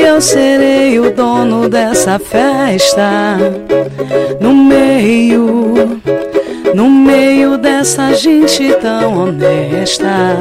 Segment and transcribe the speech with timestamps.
[0.00, 3.36] eu serei o dono dessa festa.
[4.40, 6.00] No meio,
[6.74, 10.38] no meio dessa gente tão honesta.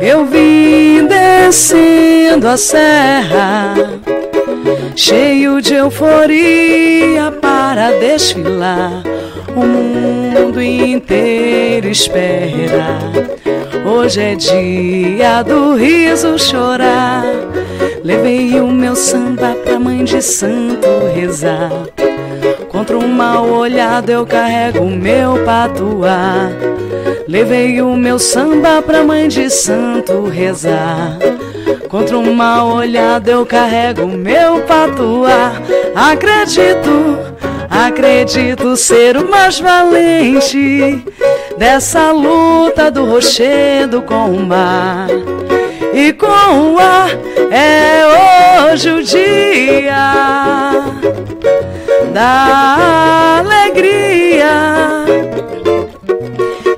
[0.00, 3.74] Eu vim descendo a serra,
[4.96, 9.02] cheio de euforia para desfilar.
[9.54, 12.98] O mundo inteiro espera.
[13.84, 17.49] Hoje é dia do riso chorar.
[18.02, 21.70] Levei o meu samba pra mãe de santo rezar.
[22.68, 26.50] Contra um mal olhado eu carrego o meu patuá.
[27.28, 31.18] Levei o meu samba pra mãe de santo rezar.
[31.88, 35.52] Contra um mal olhado eu carrego o meu patuá.
[35.94, 37.18] Acredito,
[37.68, 41.04] acredito ser o mais valente
[41.58, 45.08] dessa luta do rochedo com o mar.
[45.92, 47.10] E com o ar
[47.50, 50.72] é hoje o dia
[52.12, 55.04] da alegria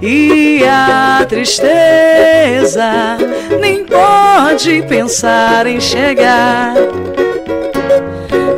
[0.00, 3.18] e a tristeza
[3.60, 6.74] nem pode pensar em chegar.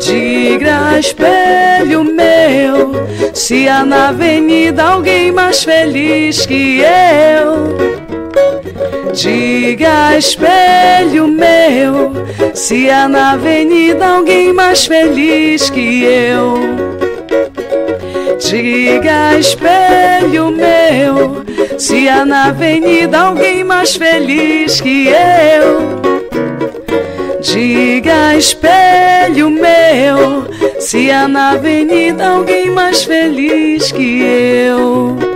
[0.00, 2.92] Diga espelho meu,
[3.32, 8.03] se há na avenida alguém mais feliz que eu.
[9.12, 12.12] Diga espelho meu,
[12.52, 16.54] se há na avenida alguém mais feliz que eu.
[18.38, 21.44] Diga espelho meu,
[21.78, 26.02] se há na avenida alguém mais feliz que eu.
[27.40, 30.46] Diga espelho meu,
[30.80, 35.33] se há na avenida alguém mais feliz que eu.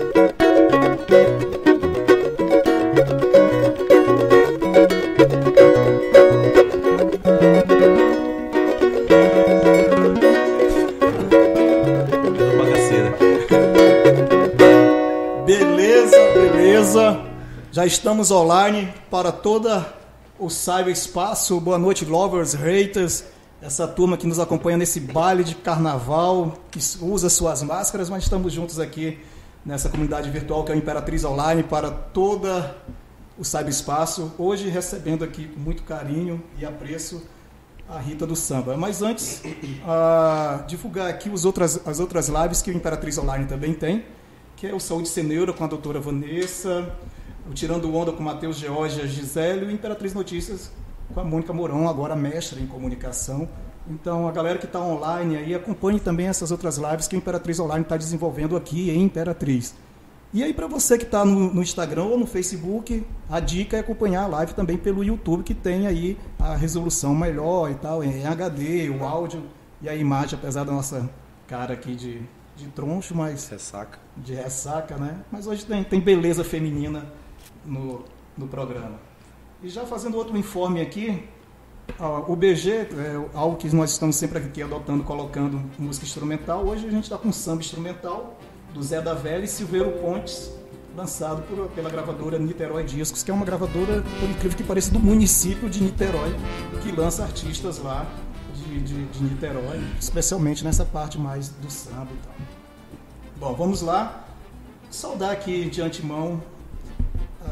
[17.79, 19.95] Já estamos online para toda
[20.37, 21.61] o cyberespaço.
[21.61, 23.23] Boa noite, lovers, haters.
[23.63, 28.53] Essa turma que nos acompanha nesse baile de carnaval, que usa suas máscaras, mas estamos
[28.53, 29.21] juntos aqui
[29.65, 32.77] nessa comunidade virtual que é o Imperatriz Online para toda
[33.39, 34.33] o cyberespaço.
[34.37, 37.23] Hoje recebendo aqui com muito carinho e apreço
[37.89, 38.77] a Rita do Samba.
[38.77, 43.73] Mas antes, uh, divulgar aqui os outras, as outras lives que o Imperatriz Online também
[43.73, 44.05] tem,
[44.57, 46.93] que é o Saúde Ceneura com a doutora Vanessa,
[47.49, 50.71] o Tirando Onda com Matheus Georgia Gisele e o Imperatriz Notícias
[51.13, 53.49] com a Mônica Mourão, agora mestre em comunicação.
[53.89, 57.59] Então, a galera que está online aí, acompanhe também essas outras lives que o Imperatriz
[57.59, 59.75] Online está desenvolvendo aqui em Imperatriz.
[60.35, 63.81] E aí, para você que está no, no, Instagram ou no Facebook, a dica é
[63.81, 68.27] acompanhar a live também pelo YouTube, que tem aí a resolução melhor e tal, em
[68.27, 69.43] HD, o áudio
[69.81, 71.09] e a imagem, apesar da nossa
[71.47, 72.21] cara aqui de,
[72.55, 73.49] de troncho, mas.
[73.49, 73.99] Ressaca.
[74.15, 75.17] De ressaca, né?
[75.33, 77.07] Mas hoje tem, tem beleza feminina
[77.69, 78.05] no,
[78.37, 78.99] no programa.
[79.63, 81.23] E já fazendo outro informe aqui,
[82.27, 86.65] o BG é algo que nós estamos sempre aqui adotando, colocando música instrumental.
[86.65, 88.39] Hoje a gente está com samba instrumental
[88.73, 90.53] do Zé da Velha e Silveiro Pontes,
[90.97, 95.01] lançado por, pela gravadora Niterói Discos, que é uma gravadora, por incrível que pareça, do
[95.01, 96.35] município de Niterói,
[96.83, 98.07] que lança artistas lá
[98.55, 102.35] de, de, de Niterói, especialmente nessa parte mais do samba e tal.
[103.39, 104.25] Bom, vamos lá.
[104.91, 106.41] Saudar aqui de antemão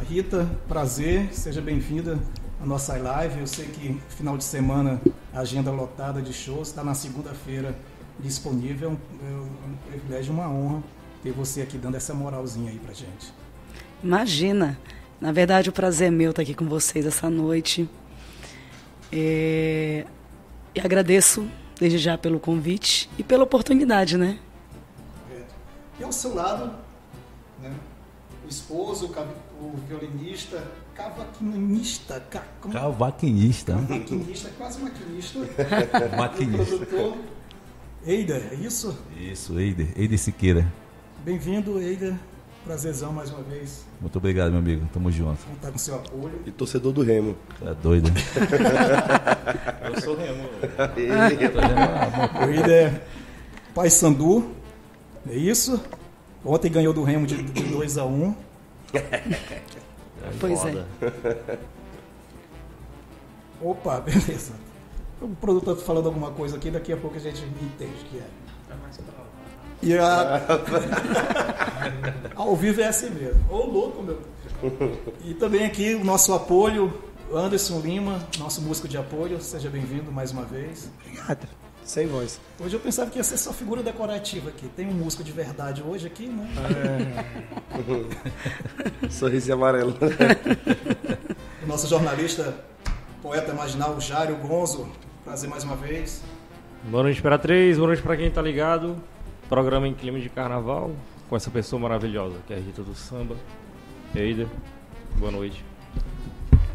[0.08, 2.18] Rita, prazer, seja bem-vinda
[2.60, 3.38] à nossa live.
[3.38, 5.00] Eu sei que final de semana
[5.32, 7.72] agenda lotada de shows, está na segunda-feira
[8.18, 8.98] disponível.
[9.22, 10.82] É um privilégio, uma honra
[11.22, 13.32] ter você aqui dando essa moralzinha aí pra gente.
[14.02, 14.76] Imagina!
[15.20, 17.88] Na verdade, o prazer é meu estar aqui com vocês essa noite.
[19.12, 20.04] É...
[20.74, 21.48] E agradeço
[21.78, 24.38] desde já pelo convite e pela oportunidade, né?
[25.30, 25.42] É.
[26.00, 26.72] E ao seu lado,
[27.62, 27.72] né,
[28.46, 29.10] o esposo,
[29.60, 30.62] o violinista,
[30.94, 32.20] cavaquinista.
[32.30, 32.72] Ca, como?
[32.72, 33.72] Cavaquinista.
[33.72, 35.38] Cavaquinista, quase maquinista.
[36.16, 36.76] maquinista.
[36.76, 37.16] Produtor.
[38.06, 38.96] Eider, é isso?
[39.18, 39.88] Isso, Eider.
[39.96, 40.72] Eider Siqueira.
[41.24, 42.14] Bem-vindo, Eider.
[42.64, 43.84] Prazerzão mais uma vez.
[44.00, 44.88] Muito obrigado, meu amigo.
[44.92, 45.38] Tamo junto.
[45.54, 46.40] Estar com seu apoio.
[46.46, 47.36] E torcedor do Remo.
[47.60, 48.10] Tá doido.
[49.92, 50.48] Eu sou Remo.
[52.46, 53.02] o Eider
[53.74, 54.52] Pai Sandu.
[55.28, 55.80] É isso?
[56.46, 58.34] Ontem ganhou do Remo de 2 a 1 um.
[60.40, 60.86] pois é.
[63.60, 64.52] Opa, beleza.
[65.20, 68.18] O produtor tá falando alguma coisa aqui, daqui a pouco a gente entende o que
[68.18, 68.26] é.
[69.82, 70.40] E a...
[72.36, 73.44] Ao vivo é assim mesmo.
[73.50, 74.20] Ô louco, meu.
[75.24, 76.92] E também aqui o nosso apoio
[77.32, 80.88] Anderson Lima, nosso músico de apoio, seja bem-vindo mais uma vez.
[81.00, 81.48] Obrigado.
[81.86, 82.40] Sem voz.
[82.58, 84.68] Hoje eu pensava que ia ser só figura decorativa aqui.
[84.74, 86.44] Tem um músico de verdade hoje aqui, né?
[89.08, 89.94] Sorriso amarelo.
[91.62, 92.54] O nosso jornalista,
[93.20, 94.88] poeta marginal, Jário Gonzo.
[95.24, 96.22] Prazer mais uma vez.
[96.84, 97.76] Boa noite, Imperatriz.
[97.76, 98.96] Boa noite pra quem tá ligado.
[99.48, 100.92] Programa em clima de carnaval.
[101.28, 103.34] Com essa pessoa maravilhosa, que é a Rita do Samba.
[104.14, 104.46] Eider,
[105.18, 105.64] boa noite.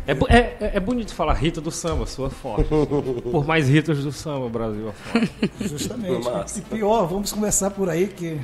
[0.08, 2.64] É, é, é- é bonito falar Rita do Samba, sua foto.
[3.32, 5.30] Por mais Ritas do Samba, Brasil afora.
[5.62, 6.24] Justamente.
[6.26, 6.60] Massa.
[6.60, 8.40] E pior, vamos começar por aí que.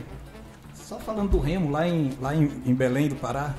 [0.75, 3.53] Só falando do Remo, lá em, lá em, em Belém do Pará,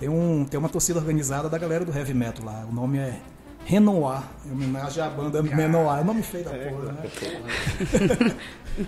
[0.00, 2.64] tem, um, tem uma torcida organizada da galera do heavy metal lá.
[2.70, 3.18] O nome é
[3.66, 6.00] Renoir, em homenagem à banda Menoir.
[6.00, 8.34] É nome feio da porra, né?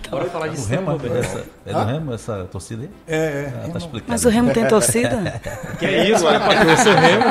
[0.09, 1.17] Bora falar de samba, Remo, velho.
[1.17, 1.85] essa, é do Hã?
[1.85, 2.89] Remo essa torcida aí?
[3.07, 3.53] É, é.
[3.63, 4.11] Ah, tá explicado.
[4.11, 5.39] Mas o Remo tem torcida?
[5.77, 6.77] Que é isso, né, patrão?
[6.77, 7.23] Seu Remo.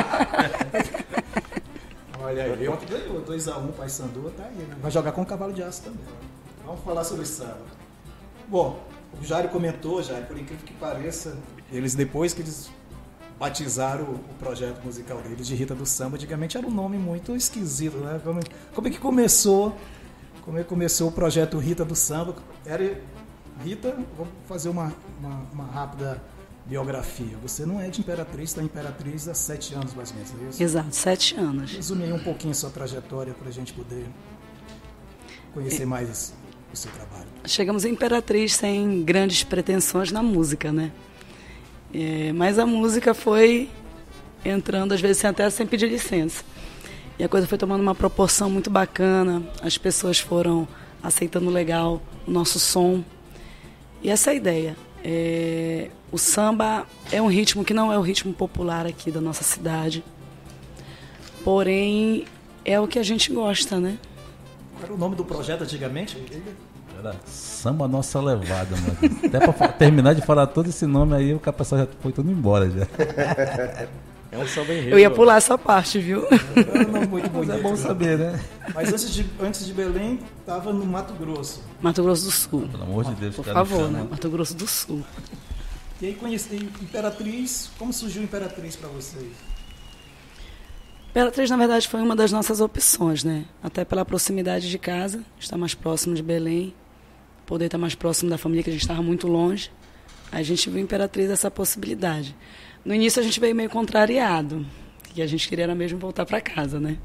[2.31, 4.55] Olha aí, ontem ganhou 2x1 um, Sandu, tá aí.
[4.55, 4.77] né?
[4.81, 5.99] Vai jogar com o cavalo de aço também.
[6.65, 7.65] Vamos falar sobre o samba.
[8.47, 8.79] Bom,
[9.21, 11.37] o Jário comentou, Jário, por incrível que pareça,
[11.69, 12.71] eles depois que eles
[13.37, 17.35] batizaram o, o projeto musical deles de Rita do Samba, antigamente era um nome muito
[17.35, 18.21] esquisito, né?
[18.23, 18.39] Como,
[18.73, 19.75] como é que começou?
[20.45, 22.35] Como é que começou o projeto Rita do Samba?
[22.65, 22.97] Era
[23.61, 26.21] Rita, vamos fazer uma, uma, uma rápida
[26.65, 27.35] biografia.
[27.41, 30.63] Você não é de Imperatriz, está Imperatriz há sete anos mais ou menos, é isso?
[30.63, 31.71] Exato, sete anos.
[31.73, 34.05] Resume aí um pouquinho a sua trajetória para a gente poder
[35.53, 36.33] conhecer mais
[36.71, 37.27] o seu trabalho.
[37.45, 40.91] Chegamos em Imperatriz sem grandes pretensões na música, né?
[41.93, 43.69] É, mas a música foi
[44.45, 46.43] entrando, às vezes sem- até sem pedir licença.
[47.19, 50.67] E a coisa foi tomando uma proporção muito bacana, as pessoas foram
[51.03, 53.03] aceitando legal o nosso som.
[54.01, 54.77] E essa é a ideia.
[55.03, 59.43] É, o samba é um ritmo que não é o ritmo popular aqui da nossa
[59.43, 60.03] cidade.
[61.43, 62.25] Porém,
[62.63, 63.97] é o que a gente gosta, né?
[64.75, 66.17] Qual era o nome do projeto antigamente?
[66.99, 69.19] Era Samba Nossa Levada, mano.
[69.25, 72.69] Até pra terminar de falar todo esse nome aí, o pessoal já foi todo embora
[72.69, 72.87] já.
[74.31, 74.91] É um samba enredo.
[74.91, 76.21] Eu ia pular essa parte, viu?
[76.25, 77.51] Um nome muito Mas bonito.
[77.51, 78.39] é bom saber, né?
[78.73, 81.61] Mas antes de, antes de Belém, estava no Mato Grosso.
[81.81, 82.67] Mato Grosso do Sul.
[82.71, 83.99] Pelo amor de Deus, Por favor, chama.
[83.99, 84.07] né?
[84.09, 85.03] Mato Grosso do Sul.
[86.01, 87.69] E aí conheci Imperatriz.
[87.77, 89.33] Como surgiu Imperatriz para vocês?
[91.09, 93.43] Imperatriz, na verdade, foi uma das nossas opções, né?
[93.61, 96.73] Até pela proximidade de casa, estar mais próximo de Belém,
[97.45, 99.69] poder estar mais próximo da família, que a gente estava muito longe.
[100.31, 102.33] A gente viu Imperatriz essa possibilidade.
[102.83, 104.65] No início a gente veio meio contrariado,
[105.13, 106.97] que a gente queria era mesmo voltar para casa, né?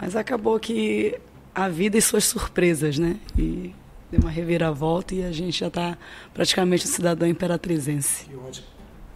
[0.00, 1.18] Mas acabou que
[1.54, 3.16] a vida e suas surpresas, né?
[3.36, 3.74] E
[4.10, 5.96] deu uma reviravolta e a gente já está
[6.34, 8.24] praticamente um cidadão imperatrizense.
[8.26, 8.66] Que ótimo.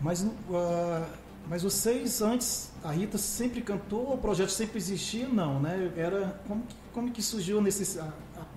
[0.01, 1.07] Mas, ah,
[1.49, 5.29] mas vocês antes, a Rita sempre cantou, o projeto sempre existia?
[5.29, 5.91] Não, né?
[5.97, 6.63] Era, como,
[6.93, 8.13] como que surgiu nesse, a,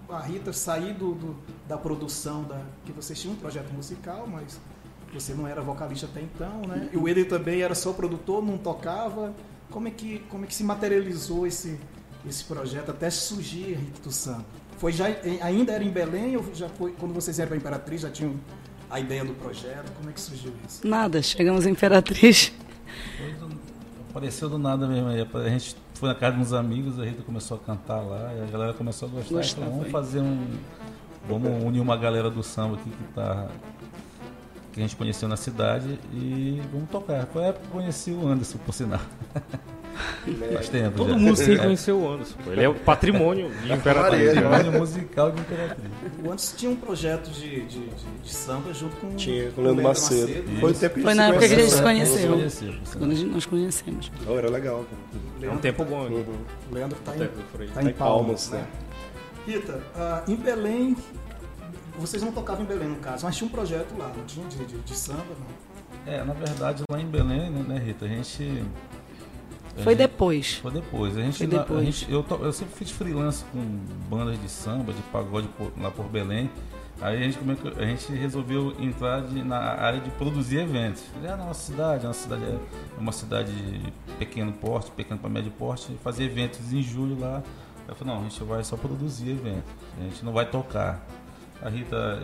[0.10, 1.36] a- a Rita sair do, do-
[1.68, 4.60] da produção, da, que vocês tinham um projeto musical, mas
[5.20, 6.90] você não era vocalista até então, né?
[6.94, 9.34] E o Eder também era só produtor, não tocava.
[9.72, 11.80] Como é que, como é que se materializou esse,
[12.28, 14.46] esse projeto até surgir a Rita do Samba?
[14.78, 15.06] Foi já,
[15.42, 18.36] ainda era em Belém ou já foi, quando vocês eram para Imperatriz, já tinham
[18.90, 19.92] a ideia do projeto?
[19.98, 20.86] Como é que surgiu isso?
[20.88, 22.52] Nada, chegamos em Imperatriz.
[23.40, 23.56] Do-
[24.10, 25.22] Apareceu do nada mesmo aí.
[25.46, 28.44] A gente foi na casa de uns amigos, a Rita começou a cantar lá e
[28.44, 29.36] a galera começou a gostar.
[29.36, 30.48] Gostar, Então, vamos fazer um.
[31.28, 33.48] Vamos unir uma galera do samba aqui que tá.
[34.76, 37.26] Que a gente conheceu na cidade e vamos tocar.
[37.28, 39.00] Foi a época que eu conheci o Anderson, por sinal.
[40.54, 41.18] Faz tempo Todo já.
[41.18, 42.36] mundo sem conhecer o Anderson.
[42.48, 44.36] Ele é o patrimônio de Imperatriz.
[44.36, 44.42] Né?
[44.42, 45.88] Patrimônio musical de Imperatriz.
[46.22, 49.64] O Anderson tinha um projeto de, de, de- de samba junto com, Tinha, com o
[49.64, 50.44] Leandro Macedo.
[50.60, 52.32] Foi o tempo que Foi na época que a gente se conheceu.
[52.34, 52.68] conheceu.
[52.74, 53.00] Conheceu.
[53.00, 54.12] Quando a gente- nós conhecemos.
[54.28, 54.84] Oh, era legal,
[55.40, 55.52] cara.
[55.52, 56.10] É um tempo bom.
[56.10, 56.26] né?
[56.70, 57.22] O Leandro está aí.
[57.22, 57.28] em,
[57.68, 58.66] tá Tá em Palmas, Palmas, né?
[59.48, 60.98] Rita, ah, em Belém,
[62.00, 64.58] vocês não tocavam em Belém no caso, mas tinha um projeto lá, não tinha de,
[64.66, 66.14] de, de samba, não?
[66.14, 68.64] É, na verdade, lá em Belém, né, né, Rita, a gente.
[69.78, 70.54] a Foi gente- depois.
[70.56, 71.18] Foi depois.
[71.18, 71.86] A gente, Foi na- a depois.
[71.86, 73.60] gente- eu, to- eu sempre fiz freelance com
[74.10, 76.50] bandas de samba, de pagode por- lá por Belém.
[77.02, 81.04] Aí a gente, come- a gente resolveu entrar de- na área de produzir eventos.
[81.24, 82.58] É a nossa cidade, a nossa cidade é
[82.98, 87.44] uma cidade de pequeno porte, pequeno para médio porte, fazer eventos em julho lá.
[87.88, 91.06] Eu falei, não, a gente vai só produzir eventos, a gente não vai tocar.
[91.62, 92.24] A Rita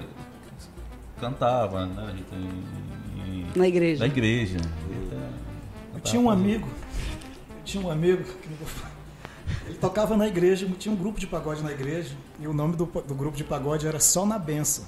[1.20, 2.04] cantava, né?
[2.08, 4.00] A Rita em- em- Na igreja.
[4.00, 4.58] na igreja.
[5.94, 8.92] Eu tinha um amigo, eu tinha um amigo, que não vou falar.
[9.68, 12.86] ele tocava na igreja, tinha um grupo de pagode na igreja, e o nome do,
[12.86, 14.86] do grupo de pagode era Só na Benção.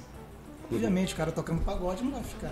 [0.72, 2.50] Obviamente, o cara tocando pagode não vai ficar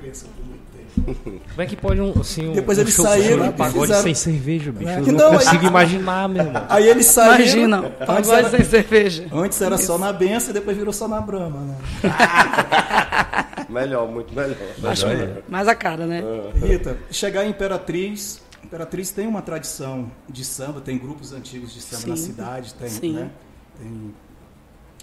[0.00, 1.40] crença por muito tempo.
[1.50, 4.14] Como é que pode um, assim, um, Depois um eles saíram de pagode fizeram- sem
[4.14, 4.90] cerveja, bicho?
[4.90, 4.98] É.
[5.00, 6.66] Eu não, não, consigo aí- imaginar, meu irmão.
[6.68, 7.34] Aí eles saíram.
[7.36, 9.26] Imagina, pagode era, sem cerveja.
[9.32, 11.76] antes era só na benção e depois virou só na brama, né?
[13.68, 14.56] Melhor, muito melhor.
[14.84, 15.42] Acho aí.
[15.48, 16.22] mais a cara, né?
[16.56, 22.08] Rita, chegar em Imperatriz, Imperatriz tem uma tradição de samba, tem grupos antigos de samba
[22.08, 22.22] na Sim.
[22.26, 23.12] cidade, tem, Sim.
[23.14, 23.30] né?
[23.78, 24.14] Tem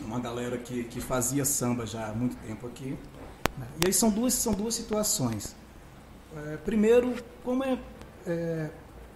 [0.06, 2.98] uma galera que, que fazia samba já há muito tempo aqui.
[3.84, 5.56] E aí são duas, são duas situações.
[6.36, 7.78] É, primeiro, como é,
[8.26, 8.70] é,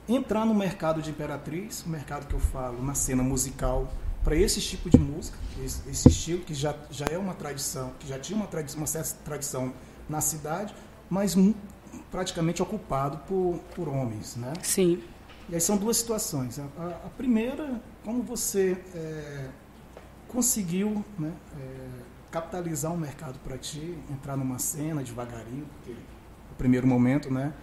[0.07, 3.91] entrar no mercado de Imperatriz, o mercado que eu falo, na cena musical,
[4.23, 8.07] para esse tipo de música, esse, esse estilo que já, já é uma tradição, que
[8.07, 9.73] já tinha uma, tradi uma certa tradição
[10.09, 10.73] na cidade,
[11.09, 11.35] mas
[12.09, 14.53] praticamente ocupado por, por homens, né?
[14.63, 15.01] Sim.
[15.49, 16.59] E aí são duas situações.
[16.59, 19.49] A, a- a primeira, como você é,
[20.27, 21.87] conseguiu né, é,
[22.31, 27.53] capitalizar um mercado para ti, entrar numa cena devagarinho, porque no primeiro momento, né,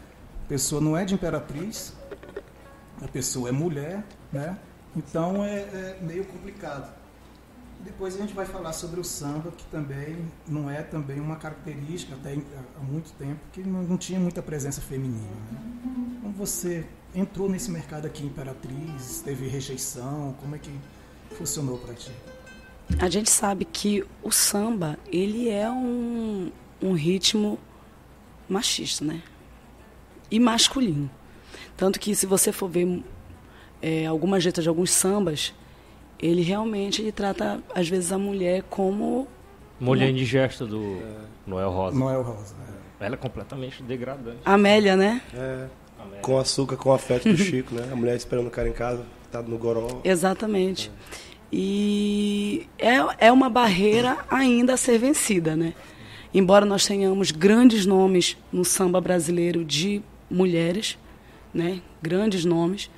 [0.44, 1.94] a pessoa não é de imperatriz,
[3.02, 4.58] a pessoa é mulher, né?
[4.96, 6.92] Então é, é meio complicado.
[7.80, 12.14] Depois a gente vai falar sobre o samba, que também não é também uma característica,
[12.16, 12.36] até
[12.76, 15.22] há muito tempo, que não, tinha muita presença feminina.
[15.52, 16.18] Né?
[16.20, 16.84] Como você
[17.14, 20.72] entrou nesse mercado aqui Imperatriz, teve rejeição, como é que
[21.36, 22.12] funcionou para ti?
[22.98, 26.50] A gente sabe que o samba, ele é um,
[26.82, 27.58] um ritmo
[28.48, 29.22] machista, né?
[30.30, 31.10] E masculino.
[31.76, 33.02] Tanto que se você for ver
[33.80, 35.54] é, algumas letras de alguns sambas,
[36.18, 39.28] ele realmente ele trata, às vezes, a mulher como...
[39.78, 41.00] Mulher indigesta do
[41.46, 41.96] Noel Rosa.
[41.96, 42.54] Noel Rosa.
[42.56, 42.66] né?
[43.00, 44.38] Ela é completamente degradante.
[44.44, 45.22] Amélia, né?
[45.32, 45.66] É,
[46.20, 47.88] com açúcar, com afeto do Chico, né?
[47.92, 50.00] A mulher esperando o cara em casa, tá no goró.
[50.02, 50.90] Exatamente.
[51.52, 55.74] E é, é uma barreira ainda a ser vencida, né?
[56.32, 60.98] Embora nós tenhamos grandes nomes no samba brasileiro de mulheres,
[61.52, 61.80] né?
[62.02, 62.90] Grandes nomes,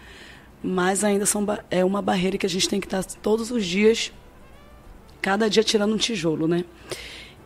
[0.63, 4.13] mas ainda são, é uma barreira que a gente tem que estar todos os dias,
[5.23, 6.65] cada dia tirando um tijolo, né?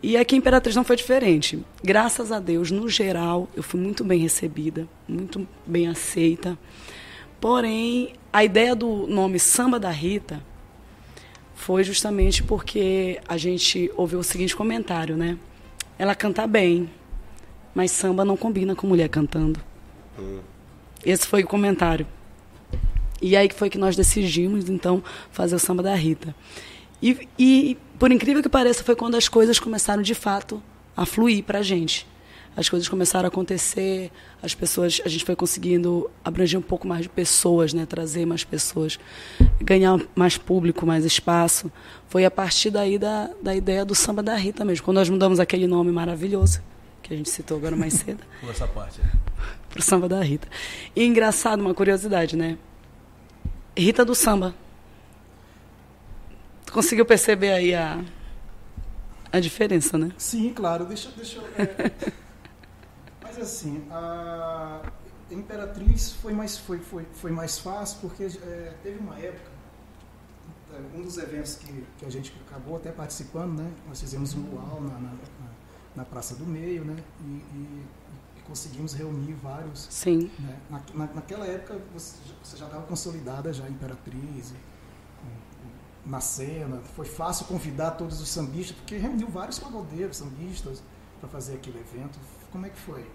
[0.02, 1.62] E aqui em Imperatriz não foi diferente.
[1.82, 6.58] Graças a Deus, no geral, eu fui muito bem recebida, muito bem aceita.
[7.40, 10.42] Porém, a ideia do nome Samba da Rita
[11.54, 15.38] foi justamente porque a gente ouviu o seguinte comentário, né?
[15.98, 16.90] Ela canta bem,
[17.74, 19.60] mas samba não combina com mulher cantando.
[21.04, 22.06] Esse foi o comentário.
[23.20, 26.34] E aí que foi que nós decidimos, então, fazer o samba da Rita.
[27.00, 30.62] E, e, por incrível que pareça, foi quando as coisas começaram de fato
[30.96, 32.06] a fluir para a gente.
[32.56, 37.02] As coisas começaram a acontecer, as pessoas, a gente foi conseguindo abranger um pouco mais
[37.02, 38.98] de pessoas, né, trazer mais pessoas,
[39.60, 41.70] ganhar mais público, mais espaço.
[42.08, 45.40] Foi a partir daí da, da ideia do samba da Rita mesmo, quando nós mudamos
[45.40, 46.62] aquele nome maravilhoso
[47.02, 49.00] que a gente citou agora mais cedo Por essa parte.
[49.68, 50.48] pro samba da Rita.
[50.96, 52.56] E engraçado, uma curiosidade, né?
[53.76, 54.54] Rita do samba.
[56.64, 58.00] Tu conseguiu perceber aí a,
[59.30, 60.12] a diferença, né?
[60.16, 60.86] Sim, claro.
[60.86, 61.44] Deixa, deixa eu.
[61.58, 61.90] é,
[63.36, 64.80] Mas assim, a
[65.30, 69.50] Imperatriz foi mais, foi, foi, foi mais fácil porque é, teve uma época,
[70.72, 73.72] é, um dos eventos que, que a gente acabou até participando, né?
[73.88, 75.10] Nós fizemos um luau na, na,
[75.96, 76.96] na- Praça do Meio, né?
[77.22, 77.84] E, e-
[78.36, 79.88] e conseguimos reunir vários.
[79.90, 80.30] Sim.
[80.38, 80.56] né?
[80.70, 84.52] Na, na- naquela época você, já- você já estava consolidada já a Imperatriz.
[84.52, 84.74] e,
[86.06, 90.82] na cena, foi fácil convidar todos os sambistas, porque reuniu vários pagodeiros, sambistas,
[91.18, 92.18] para fazer aquele evento.
[92.52, 93.10] Como é que foi?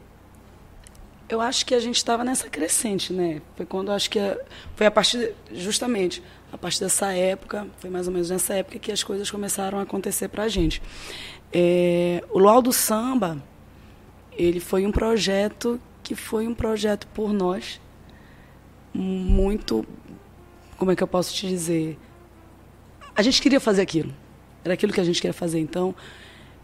[1.30, 3.42] Eu acho que a gente estava nessa crescente, né?
[3.56, 4.38] Foi quando acho que a-
[4.76, 8.92] foi a partir justamente a partir dessa época, foi mais ou menos nessa época que
[8.92, 10.82] as coisas começaram a acontecer para a gente.
[11.54, 13.38] É, o Luau do Samba,
[14.36, 17.80] ele foi um projeto que foi um projeto por nós
[18.92, 19.86] muito,
[20.78, 22.00] como é que eu posso te dizer?
[23.16, 24.12] A gente queria fazer aquilo.
[24.66, 25.60] Era aquilo que a gente queria fazer.
[25.60, 25.94] Então,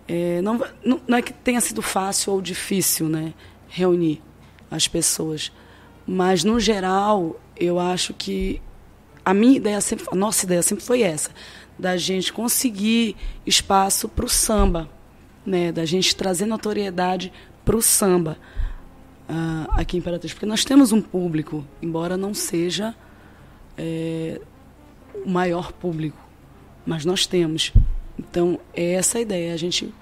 [0.08, 0.60] é, não,
[1.08, 3.36] não é que tenha sido fácil ou difícil, né,
[3.68, 4.20] reunir
[4.70, 5.52] as pessoas,
[6.06, 8.62] mas no geral eu acho que
[9.24, 11.32] a minha ideia sempre, a nossa ideia sempre foi essa,
[11.78, 14.90] da gente conseguir espaço para o samba,
[15.46, 17.32] né, da gente trazer notoriedade
[17.64, 18.38] para o samba
[19.28, 22.96] ah, aqui em Imperatriz, porque nós temos um público, embora não seja
[23.78, 24.40] é,
[25.26, 26.18] o maior público,
[26.86, 27.74] mas nós temos.
[28.18, 29.94] Então é essa a ideia, a gente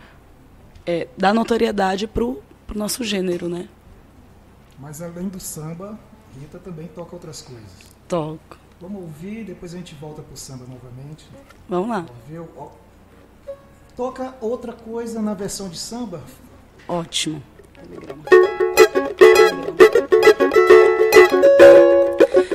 [0.86, 2.42] é, dar notoriedade para o
[2.76, 3.68] nosso gênero, né?
[4.80, 5.98] Mas além do samba,
[6.40, 7.70] Rita também toca outras coisas.
[8.08, 8.58] Toco.
[8.82, 11.26] Vamos ouvir, depois a gente volta pro samba novamente.
[11.70, 12.06] Vamos lá.
[12.28, 12.48] Viu?
[13.96, 16.22] Toca outra coisa na versão de samba?
[16.88, 17.42] Ótimo.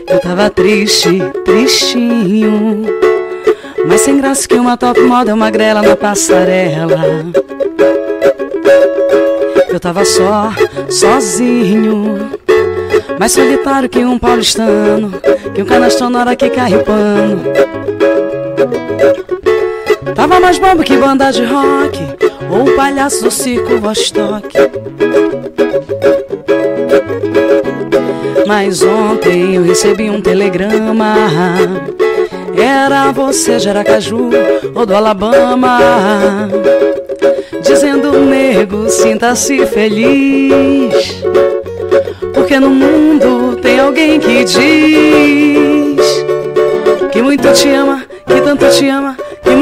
[0.06, 2.84] Eu tava triste, tristinho.
[3.86, 6.98] Mas sem graça que uma top moda, uma grela na passarela.
[9.78, 10.52] Eu tava só,
[10.90, 12.30] sozinho.
[13.16, 15.12] Mais solitário que um paulistano.
[15.54, 17.44] Que um canastrão na hora que pano.
[20.16, 22.00] Tava mais bomba que banda de rock.
[22.50, 24.52] Ou palhaço do circo Vostok.
[28.48, 31.14] Mas ontem eu recebi um telegrama.
[32.56, 34.28] Era você de Aracaju
[34.74, 35.78] ou do Alabama.
[38.08, 41.22] Dizendo, nego, sinta-se feliz.
[42.32, 44.56] Porque no mundo tem alguém que diz
[47.12, 49.16] que muito te ama, que tanto te ama,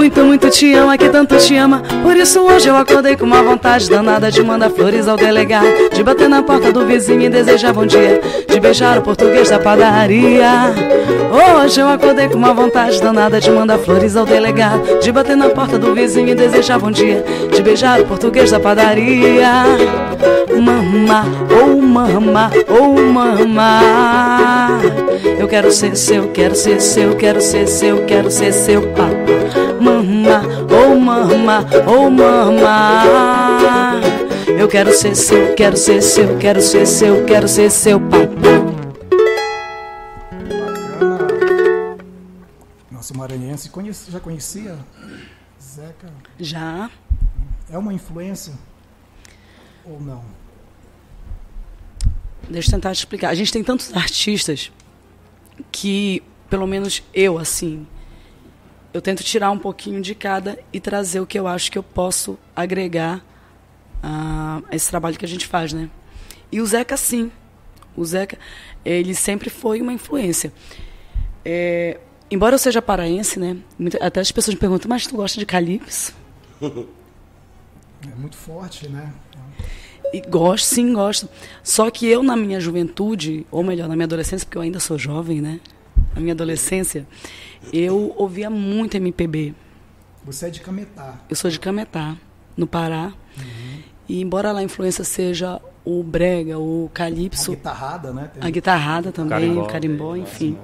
[0.07, 1.83] muito, muito te ama, que tanto te ama.
[2.03, 6.03] Por isso hoje eu acordei com uma vontade danada de mandar flores ao delegado, de
[6.05, 10.73] bater na porta do vizinho e desejar bom dia, de beijar o português da padaria.
[11.59, 15.49] Hoje eu acordei com uma vontade danada de mandar flores ao delegado, de bater na
[15.49, 19.65] porta do vizinho e desejar bom dia, de beijar o português da padaria.
[20.57, 23.81] Mama, oh mama, oh mama.
[25.39, 29.37] Eu quero ser seu, quero ser seu, quero ser seu, quero ser seu papa.
[30.27, 30.43] Mama,
[30.73, 34.01] oh mama, oh mama.
[34.59, 38.27] Eu quero ser seu, quero ser seu, quero ser seu, quero ser seu papa.
[40.49, 41.97] Bacana.
[42.91, 44.77] Nosso maranhense conhece- já conhecia
[45.63, 46.09] Zeca?
[46.41, 46.91] Já,
[47.71, 48.53] É uma influência
[49.85, 50.25] ou não?
[52.51, 53.29] deixa eu tentar te explicar.
[53.31, 54.71] A gente tem tantos artistas
[55.73, 57.87] que, pelo menos eu, assim,
[58.97, 61.83] eu tento tirar um pouquinho de cada e trazer o que eu acho que eu
[61.83, 63.25] posso agregar
[64.03, 65.91] a esse trabalho que a gente faz, né?
[66.51, 67.31] E o Zeca, sim.
[67.97, 68.39] O Zeca,
[68.85, 70.53] ele sempre foi uma influência.
[71.45, 71.99] É,
[72.31, 73.57] embora eu seja paraense, né?
[74.01, 76.15] Até as pessoas me perguntam, mas tu gosta de calypso?
[76.61, 79.13] É muito forte, né?
[80.13, 81.29] E gosto, sim, gosto.
[81.63, 84.99] Só que eu, na minha juventude, ou melhor, na minha adolescência, porque eu ainda sou
[84.99, 85.61] jovem, né?
[86.15, 87.07] Na minha adolescência,
[87.73, 89.55] eu ouvia muito MPB.
[90.25, 91.21] Você é de Cametá.
[91.29, 92.17] Eu sou de Cametá,
[92.57, 93.13] no Pará.
[94.09, 98.31] E embora lá a influência seja o brega, o A calypso, guitarrada, né?
[98.35, 99.63] Tem a guitarrada também, Carimbó.
[99.63, 100.59] o carimbó, enfim.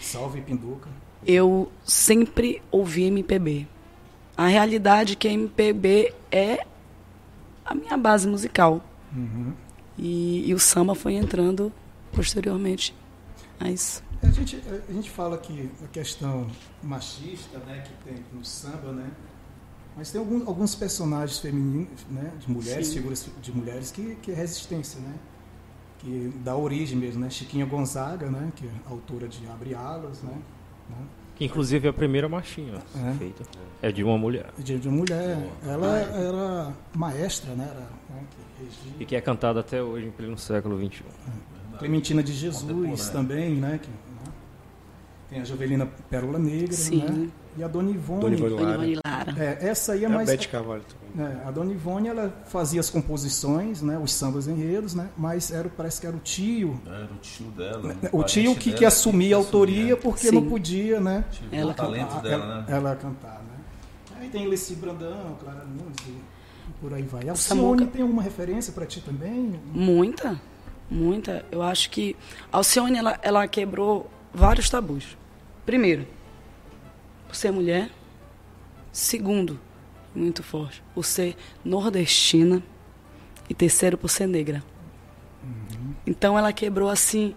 [0.00, 0.88] Salve Pinduca.
[1.26, 3.66] Eu sempre ouvi MPB.
[4.36, 6.64] A realidade é que a MPB é
[7.64, 8.80] a minha base musical.
[9.14, 9.52] Uhum.
[9.98, 11.72] E, e o samba foi entrando
[12.12, 12.94] posteriormente
[13.58, 14.02] a isso.
[14.22, 16.46] A gente, a gente fala que a questão
[16.82, 19.10] machista, né, que tem no samba, né?
[19.96, 22.94] Mas tem alguns, alguns personagens femininos, né, de mulheres, Sim.
[22.94, 25.14] figuras de mulheres que, que é resistência, né?
[25.98, 27.30] Que dá origem mesmo, né?
[27.30, 30.34] Chiquinha Gonzaga, né, que é autora de Abre Alas, né?
[30.90, 30.96] né?
[31.36, 33.14] Que inclusive é a primeira marchinha É.
[33.14, 33.44] feita.
[33.80, 34.50] É de uma mulher.
[34.58, 35.48] De, de mulher.
[35.64, 37.68] Ela era maestra, né?
[37.70, 38.92] Era, né, que regia.
[38.98, 41.04] E que é cantada até hoje em pleno século XXI.
[41.78, 43.78] Clementina de Jesus também, né?
[43.80, 43.96] Que, né?
[45.28, 47.02] Tem a Jovelina Pérola Negra, Sim.
[47.02, 47.28] né?
[47.58, 48.20] E a Dona Ivone.
[48.20, 48.86] Dona Ivone Dona Lara.
[48.86, 49.34] Ivone Lara.
[49.36, 50.28] É, essa aí é É a mais.
[50.30, 50.82] Beth Carvalho
[51.14, 51.26] também.
[51.26, 55.68] É, a Dona Ivone ela fazia as composições, né, os sambas enredos, né, mas era,
[55.68, 57.96] parece que era o tio, Era o tio dela.
[58.02, 60.36] É, o tio que, que assumia a autoria porque Sim.
[60.36, 62.64] não podia, né, Ela o talento a- dela, ela, né?
[62.68, 64.16] ela cantar, né.
[64.20, 66.16] Aí tem Leci Brandão, Clara Nunes e
[66.80, 67.26] por aí vai.
[67.28, 67.32] A.
[67.32, 69.58] Alcione tem alguma referência para ti também?
[69.74, 70.40] Muita,
[70.90, 71.44] muita.
[71.50, 72.16] Eu acho que
[72.52, 75.16] a Alcione ela, ela quebrou vários tabus.
[75.68, 76.06] Primeiro,
[77.26, 77.90] por ser mulher.
[78.90, 79.60] Segundo,
[80.14, 82.62] muito forte, por ser nordestina.
[83.50, 84.64] E terceiro, por ser negra.
[86.06, 87.34] Então ela quebrou assim.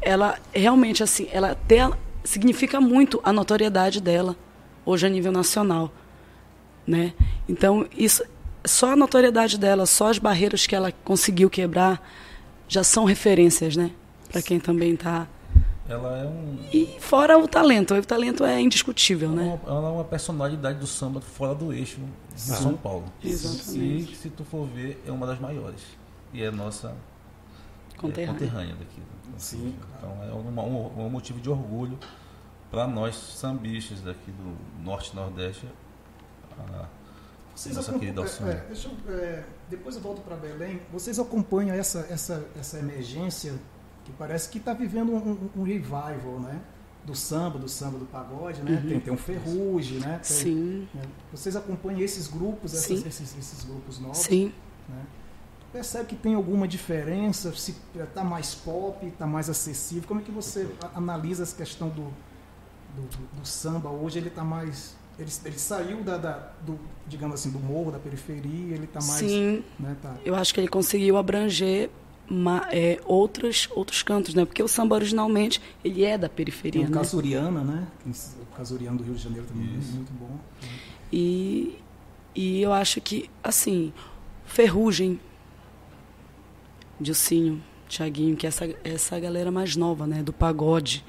[0.00, 1.90] Ela realmente assim, ela até
[2.24, 4.34] significa muito a notoriedade dela
[4.82, 5.92] hoje a nível nacional,
[6.86, 7.12] né?
[7.46, 8.24] Então isso,
[8.64, 12.00] só a notoriedade dela, só as barreiras que ela conseguiu quebrar
[12.66, 13.90] já são referências, né?
[14.30, 15.28] Para quem também está
[15.88, 16.58] Ela é um.
[16.72, 19.60] e fora o talento, o talento é indiscutível, Ela é né?
[19.64, 21.98] uma- ela é uma personalidade do samba fora do eixo
[22.32, 23.04] de São Paulo.
[23.22, 24.12] Exatamente.
[24.12, 25.80] E se tu for ver, é uma das maiores.
[26.32, 26.88] E é nossa
[27.94, 28.32] é, Conterrânea.
[28.40, 29.00] conterrânea daqui.
[29.00, 29.06] né?
[29.38, 31.98] Sim, Então é uma- um, um motivo de orgulho
[32.70, 35.66] para nós sambistas daqui do Norte e Nordeste.
[36.58, 36.86] A
[37.54, 38.50] Vocês nossa querida Alcione.
[38.50, 40.80] é, é, deixa eu, é, depois eu volto para Belém.
[40.92, 43.54] Vocês acompanham essa, essa, essa emergência
[44.04, 46.60] que parece que está vivendo um, um- um revival, né?
[47.04, 48.82] Do samba, do samba do pagode, né?
[48.88, 50.20] Tem, tem um ferrugem, né?
[50.22, 51.02] Tem- Sim, né?
[51.32, 54.18] Vocês acompanham esses grupos, essas- esses, esses grupos novos?
[54.18, 54.52] sim.
[54.88, 55.02] né?
[55.72, 57.50] percebe que tem alguma diferença?
[57.54, 60.04] Se está mais pop, está mais acessível?
[60.06, 62.02] Como é que você analisa essa questão do,
[62.94, 63.88] do, do- do samba?
[63.88, 64.94] Hoje ele está mais.
[65.18, 69.18] Ele, ele saiu da, da- do, digamos assim, do morro, da periferia, ele está mais.
[69.20, 71.88] Sim, Né, tá, eu acho que ele conseguiu abranger
[72.32, 74.44] ma- é, outros, outros cantos, né?
[74.44, 76.96] Porque o samba originalmente ele é da tem periferia, o né?
[76.96, 77.86] Casuriana, né?
[78.06, 79.92] O Casuriano do Rio de Janeiro também, Isso.
[79.92, 80.38] muito bom.
[81.12, 81.76] E,
[82.34, 83.92] e eu acho que, assim,
[84.46, 85.20] Ferrugem,
[87.00, 90.22] Dilcinho, Tiaguinho, que é essa, essa galera mais nova, né?
[90.22, 91.04] Do pagode.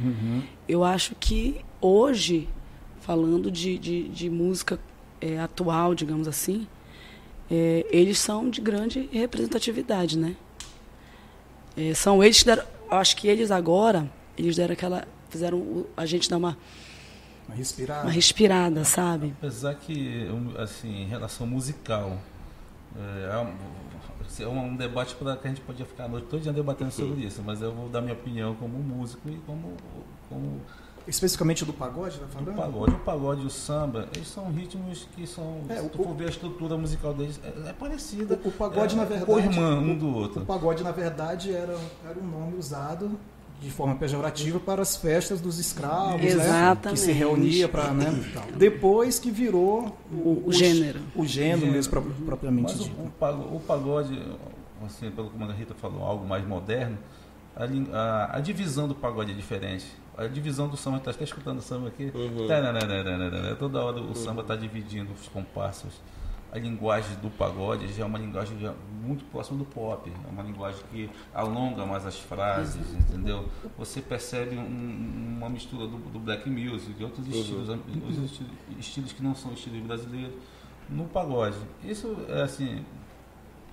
[0.67, 2.49] Eu acho que hoje,
[3.01, 4.79] falando de, de, de música
[5.21, 6.67] é, atual, digamos assim,
[7.49, 10.35] é, eles são de grande representatividade, né?
[11.75, 16.05] É, são eles que deram, eu acho que eles agora, eles deram aquela, fizeram a
[16.05, 16.57] gente dar uma,
[17.47, 18.03] Uma respirada.
[18.03, 19.33] uma respirada, sabe?
[19.39, 22.19] Apesar que, assim, em relação musical,
[22.95, 26.41] é, é um, é um debate para que a gente podia ficar a noite todo
[26.41, 29.75] dia debatendo sobre isso, mas eu vou dar minha opinião como músico e como,
[30.29, 30.61] como
[31.07, 32.55] Especificamente do pagode, tá do falando?
[32.55, 32.91] pagode.
[32.95, 36.15] O pagode e o samba, eles são ritmos que são, É, se o- tu for
[36.15, 38.39] ver a estrutura musical deles, é, é parecida.
[38.43, 39.25] O, o pagode, é, na verdade.
[39.29, 40.45] Co-irmã um do O outro.
[40.45, 41.77] pagode, na verdade, era,
[42.09, 43.11] era um nome usado
[43.61, 46.19] de forma pejorativa para as festas dos escravos, né?
[46.19, 46.99] Que Exatamente.
[47.01, 48.05] se reunia para, né?
[48.57, 50.99] Depois que virou O- o gênero.
[51.15, 53.01] O gênero mesmo, pro- propriamente Mas o, dito.
[53.01, 54.21] o pago- o pagode,
[54.85, 56.97] assim, pelo que a Rita falou, algo mais moderno,
[57.55, 57.63] a,
[57.97, 59.85] a- a divisão do pagode é diferente.
[60.17, 62.11] A divisão do samba, está até escutando o samba aqui,
[62.47, 65.99] tarararararara, toda hora o samba está dividindo os compassos.
[66.51, 70.43] A linguagem do pagode já é uma linguagem já muito próxima do pop, é uma
[70.43, 73.49] linguagem que alonga mais as frases, entendeu?
[73.75, 77.69] Você percebe um- uma mistura do, do black music, de outros estilos,
[78.07, 78.45] os esti-
[78.77, 80.35] estilos que não são estilos brasileiros,
[80.89, 81.57] no pagode.
[81.83, 82.85] Isso é assim,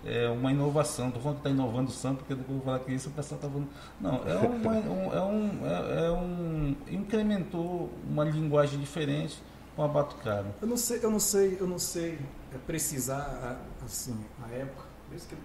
[0.05, 1.09] é uma inovação.
[1.09, 3.13] Estou falando que está inovando o samba, porque depois eu vou falar que isso o
[3.13, 3.69] pessoal está falando.
[4.01, 6.77] Não, é, uma, um, é, um, é, é um.
[6.91, 9.43] Incrementou uma linguagem diferente
[9.77, 10.55] com a batucada.
[10.61, 12.19] Eu não sei, eu não sei, eu não sei
[12.53, 15.39] é, precisar assim a época, por isso que eu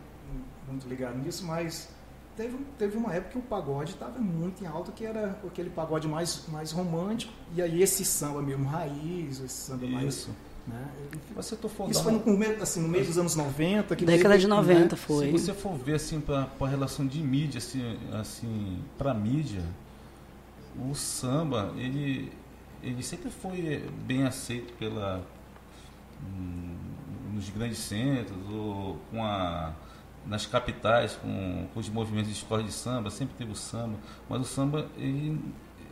[0.67, 1.89] muito ligado nisso, mas
[2.35, 6.07] teve, teve uma época que o pagode estava muito em alta, que era aquele pagode
[6.07, 10.27] mais, mais romântico, e aí esse samba mesmo raiz, esse samba mais.
[10.67, 10.75] Isso.
[10.75, 10.87] Né,
[11.35, 13.95] você for isso dar foi no, começo, assim, no meio dos anos 90.
[13.95, 15.25] Que Década teve, de né, 90 foi.
[15.27, 19.63] Se você for ver assim para a relação de mídia, assim, assim para mídia,
[20.89, 22.31] o samba ele
[22.83, 25.21] ele sempre foi bem aceito pela
[26.23, 26.75] hum,
[27.33, 29.73] nos grandes centros ou com a
[30.25, 33.95] nas capitais com, com os movimentos de escola de samba sempre teve o samba,
[34.29, 35.39] mas o samba ele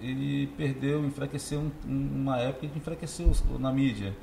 [0.02, 4.14] ele perdeu, enfraqueceu um- um- uma época que enfraqueceu na mídia.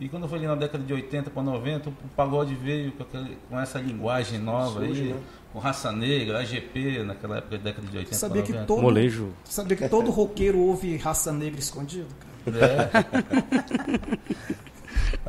[0.00, 3.36] E quando foi ali na década de 80 para 90, o pagode veio com, aquele-
[3.48, 5.20] com essa linguagem nova Surge, aí, né?
[5.52, 8.66] com raça negra, AGP, naquela época, década de 80 Sabia que 90.
[8.66, 9.28] todo, Molejo.
[9.44, 12.06] sabia que todo roqueiro ouve raça negra escondido,
[12.44, 12.64] cara?
[12.64, 12.90] É.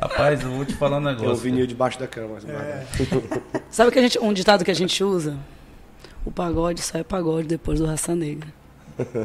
[0.00, 1.42] Rapaz, eu vou te falar um Tem um negócio.
[1.42, 2.38] vinil debaixo da cama.
[2.48, 2.86] É.
[3.70, 5.36] Sabe que a gente, um ditado que a gente usa?
[6.24, 8.48] O pagode só é pagode depois do Raça Negra.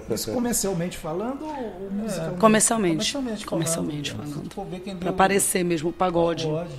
[0.09, 2.39] Isso comercialmente falando ou musicalmente?
[2.39, 2.95] Comercialmente.
[3.13, 4.29] Comercialmente, Comercialmente falando.
[4.31, 4.43] falando.
[4.49, 6.45] Se for ver quem Pra deu- parecer mesmo o pagode.
[6.45, 6.69] Pagode.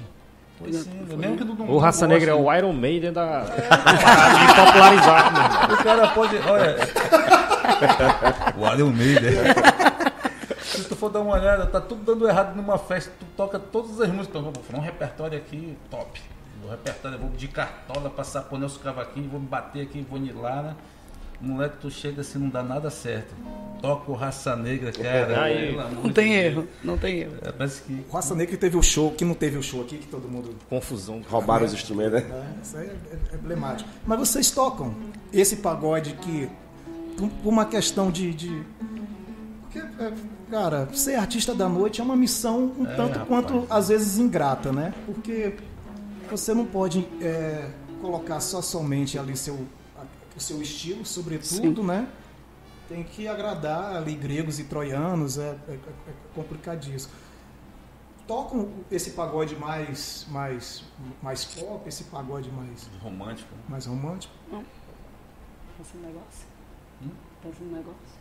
[0.58, 4.54] Pois sim, mesmo que não, não O Raça Negra é o Iron Maiden da, de
[4.56, 5.74] popularizar, mano.
[5.74, 6.36] O cara pode.
[6.38, 6.76] Olha.
[8.56, 9.32] o Iron Maiden.
[10.62, 13.12] Se tu for dar uma olhada, tá tudo dando errado numa festa.
[13.20, 14.42] Tu toca todas as músicas.
[14.42, 16.20] Vou fazer um repertório aqui top.
[16.64, 20.18] O repertório, eu vou de cartola, passar por os cavaquinhos, vou me bater aqui, vou
[20.18, 20.74] nilar, né?
[21.40, 23.34] Moleque, tu chega assim, não dá nada certo.
[23.82, 25.42] Toca o Raça Negra, cara.
[25.44, 27.34] Aí, Não tem erro, não tem erro.
[27.42, 28.04] É, parece que.
[28.08, 30.26] O Raça Negra que teve o show, que não teve o show aqui, que todo
[30.28, 30.54] mundo.
[30.68, 31.22] Confusão.
[31.28, 32.20] Roubaram os instrumentos, né?
[32.28, 32.54] né?
[32.62, 33.88] Isso aí é, é- é emblemático.
[34.06, 34.94] Mas vocês tocam
[35.30, 36.48] esse pagode que,
[37.42, 38.32] por uma questão de.
[38.32, 38.62] de-
[39.60, 40.12] porque, é,
[40.50, 43.28] cara, ser artista da noite é uma missão um É, tanto rapaz.
[43.28, 44.94] quanto, às vezes, ingrata, né?
[45.04, 45.54] Porque
[46.30, 47.68] você não pode é,
[48.00, 49.66] colocar só somente ali seu,
[50.36, 52.08] o seu estilo, sobretudo, né?
[52.88, 57.12] Tem que agradar ali gregos e troianos, é, é- é complicadíssimo.
[58.26, 60.82] Tocam esse pagode mais, mais,
[61.22, 63.54] mais pop, esse pagode mais, Romântico.
[63.54, 63.60] né?
[63.68, 64.34] mais romântico.
[64.50, 66.46] Pensa no negócio.
[67.02, 67.10] Hum?
[67.42, 68.16] Pensa no negócio.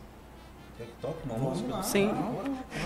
[0.78, 1.82] Quer que toque uma Vamos lá.
[1.82, 2.10] Sim.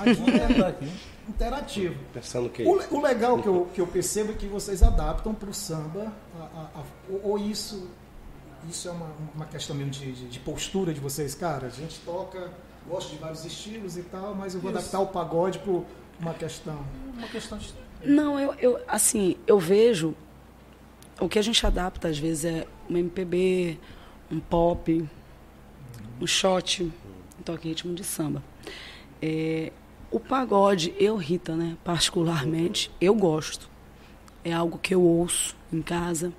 [0.06, 0.92] É tentar aqui.
[1.28, 1.96] interativo.
[2.14, 2.62] Pensando que.
[2.62, 6.12] O, o legal que eu, que eu percebo é que vocês adaptam para o samba,
[6.38, 6.84] a- a- a-
[7.24, 7.90] ou isso,
[8.68, 11.66] isso é uma, uma questão mesmo de, de, de postura de vocês, cara.
[11.66, 12.50] A gente toca,
[12.88, 14.78] gosta de vários estilos e tal, mas eu vou Isso.
[14.78, 15.72] adaptar o pagode para
[16.20, 16.84] uma questão.
[17.16, 17.72] Uma questão de.
[18.04, 20.14] Não, eu, eu assim, eu vejo
[21.20, 23.78] o que a gente adapta às vezes é um MPB,
[24.30, 25.08] um pop,
[26.20, 28.42] um shot, um toque ritmo de samba.
[29.20, 29.70] É,
[30.10, 33.68] o pagode, eu, Rita, né, particularmente, eu gosto.
[34.42, 36.32] É algo que eu ouço em casa.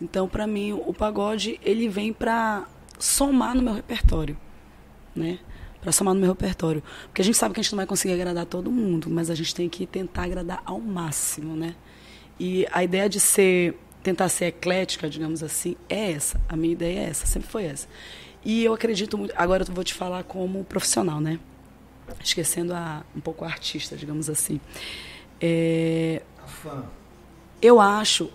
[0.00, 2.66] Então, para mim, o pagode, ele vem para
[2.98, 4.36] somar no meu repertório,
[5.14, 5.38] né?
[5.80, 6.82] Para somar no meu repertório.
[7.06, 9.34] Porque a gente sabe que a gente não vai conseguir agradar todo mundo, mas a
[9.34, 11.74] gente tem que tentar agradar ao máximo, né?
[12.38, 16.40] E a ideia de ser tentar ser eclética, digamos assim, é essa.
[16.48, 17.86] A minha ideia é essa, sempre foi essa.
[18.44, 19.34] E eu acredito muito.
[19.36, 21.38] Agora eu vou te falar como profissional, né?
[22.22, 24.60] Esquecendo a, um pouco a artista, digamos assim.
[25.40, 26.84] É, A fã.
[27.60, 28.30] eu acho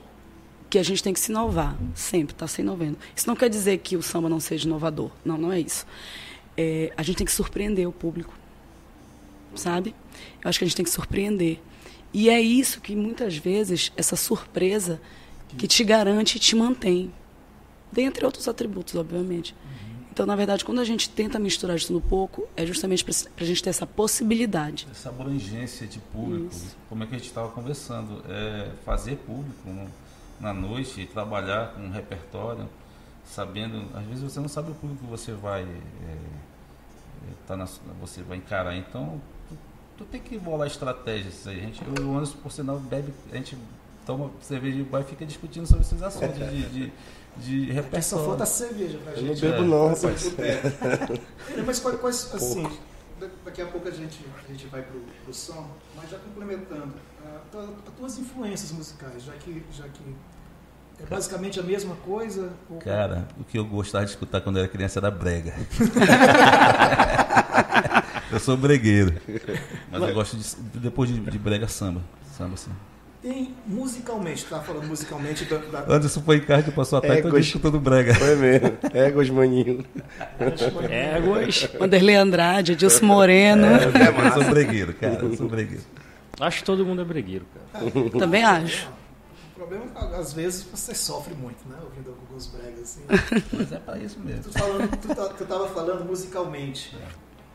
[0.76, 2.98] que a gente tem que se inovar, sempre, está se inovando.
[3.16, 5.10] Isso não quer dizer que o samba não seja inovador.
[5.24, 5.86] Não, não é isso.
[6.58, 8.34] É, a gente tem que surpreender o público,
[9.56, 9.96] sabe?
[10.44, 11.62] Eu acho que a gente tem que surpreender.
[12.14, 15.00] E é isso que muitas vezes, essa surpresa,
[15.58, 17.10] que te garante e te mantém.
[17.90, 19.56] Dentre outros atributos, obviamente.
[20.12, 23.48] Então, na verdade, quando a gente tenta misturar tudo um pouco, é justamente para a
[23.48, 24.88] gente ter essa possibilidade.
[24.92, 26.76] Essa abrangência de público, Isso.
[26.90, 30.04] como é que a gente estava conversando, é fazer público no-
[30.40, 32.68] na noite e trabalhar com um repertório,
[33.26, 36.16] sabendo, às vezes você não sabe o público que você vai é,
[37.48, 37.68] tá na,
[38.00, 39.20] você vai encarar, então
[39.50, 39.58] tu,
[40.00, 41.60] tu tem que bolar estratégias aí.
[41.60, 43.58] A gente, o Anderson, por sinal, bebe, a gente
[44.06, 46.94] toma cerveja de bar e fica discutindo sobre esses assuntos de, de,
[47.38, 47.82] de Aqui só
[48.18, 48.26] repertório.
[48.26, 49.42] falta cerveja pra Eu não gente.
[49.42, 49.68] bebo É.
[49.68, 50.40] não, rapaz.
[50.40, 52.70] É, Mas quais, assim, da-
[53.44, 56.94] daqui a pouco a gente, a gente vai pro, pro som, mas já complementando,
[57.54, 60.16] as tuas influências musicais, já que, já que
[61.00, 62.54] é basicamente a mesma coisa?
[62.70, 65.54] ou- Cara, o que eu gostava de escutar quando eu era criança era brega.
[68.32, 69.20] eu sou bregueiro.
[69.92, 72.02] Mas eu gosto de, depois de, de brega samba.
[72.38, 72.72] Samba sim.
[73.26, 77.02] Tem musicalmente, tu tá falando musicalmente da, da, Anderson foi em casa e passou a
[77.02, 78.14] tarde É, todo gost- escutando brega.
[78.14, 78.78] Foi mesmo.
[78.94, 79.84] Éguas, maninho.
[80.90, 81.64] Éguas.
[81.80, 83.66] Vanderlei Andrade, Edilson Moreno.
[83.66, 85.16] eu sou bregueiro, cara.
[85.16, 85.84] Eu sou bregueiro.
[86.40, 87.92] Acho que todo mundo é bregueiro, cara.
[88.20, 88.88] Também acho.
[89.54, 91.78] O problema é que às vezes você sofre muito, né?
[91.84, 93.02] Ouvindo alguns bregas assim.
[93.54, 94.44] Mas é pra isso mesmo.
[94.44, 96.96] Tu, falando, tu, tá- tu tava falando musicalmente.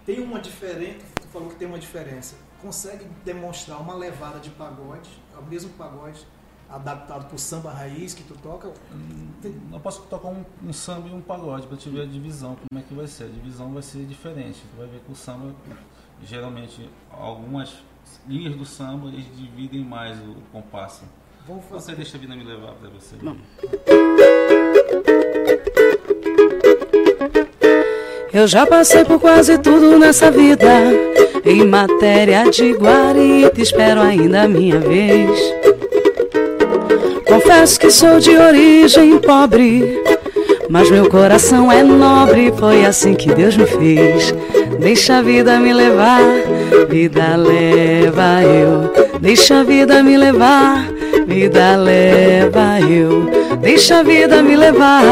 [0.04, 2.34] Tem uma diferença, tu falou que tem uma diferença.
[2.62, 6.26] Consegue demonstrar uma levada de pagode, é o mesmo pagode
[6.68, 8.70] adaptado pro samba raiz que tu toca?
[9.70, 12.80] Não posso tocar um, um samba e um pagode pra te ver a divisão, como
[12.80, 13.24] é que vai ser.
[13.24, 14.60] A divisão vai ser diferente.
[14.72, 15.52] Tu vai ver que o samba,
[16.22, 17.78] geralmente, algumas
[18.28, 21.02] linhas do samba, eles dividem mais o, o compasso.
[21.46, 21.96] Vamos Você fazer.
[21.96, 23.16] deixa a vida me levar pra você.
[23.16, 23.42] Vamos.
[28.32, 30.66] Eu já passei por quase tudo nessa vida.
[31.44, 35.30] Em matéria de guarita, espero ainda a minha vez.
[37.26, 40.02] Confesso que sou de origem pobre,
[40.68, 42.52] mas meu coração é nobre.
[42.58, 44.34] Foi assim que Deus me fez.
[44.78, 46.20] Deixa a vida me levar,
[46.88, 49.18] vida leva eu.
[49.20, 50.88] Deixa a vida me levar,
[51.26, 53.49] vida leva eu.
[53.60, 55.02] Deixa a vida me levar,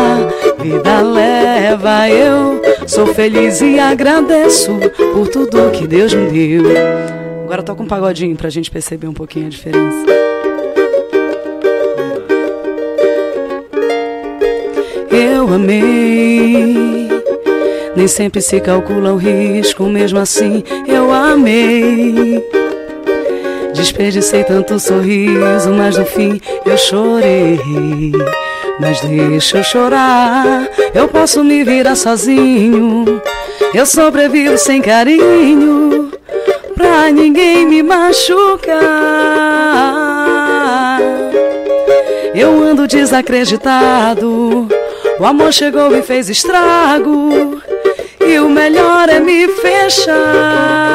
[0.58, 2.60] vida leva eu.
[2.86, 4.78] Sou feliz e agradeço
[5.12, 6.64] por tudo que Deus me deu.
[7.44, 10.06] Agora toca um pagodinho pra gente perceber um pouquinho a diferença.
[15.10, 17.08] Eu amei.
[17.94, 22.42] Nem sempre se calcula o risco, mesmo assim eu amei.
[23.78, 27.60] Desperdicei tanto sorriso, mas no fim eu chorei.
[28.80, 33.22] Mas deixa eu chorar, eu posso me virar sozinho.
[33.72, 36.10] Eu sobrevivo sem carinho,
[36.74, 38.78] pra ninguém me machucar.
[42.34, 44.66] Eu ando desacreditado.
[45.20, 47.62] O amor chegou e fez estrago.
[48.26, 50.87] E o melhor é me fechar.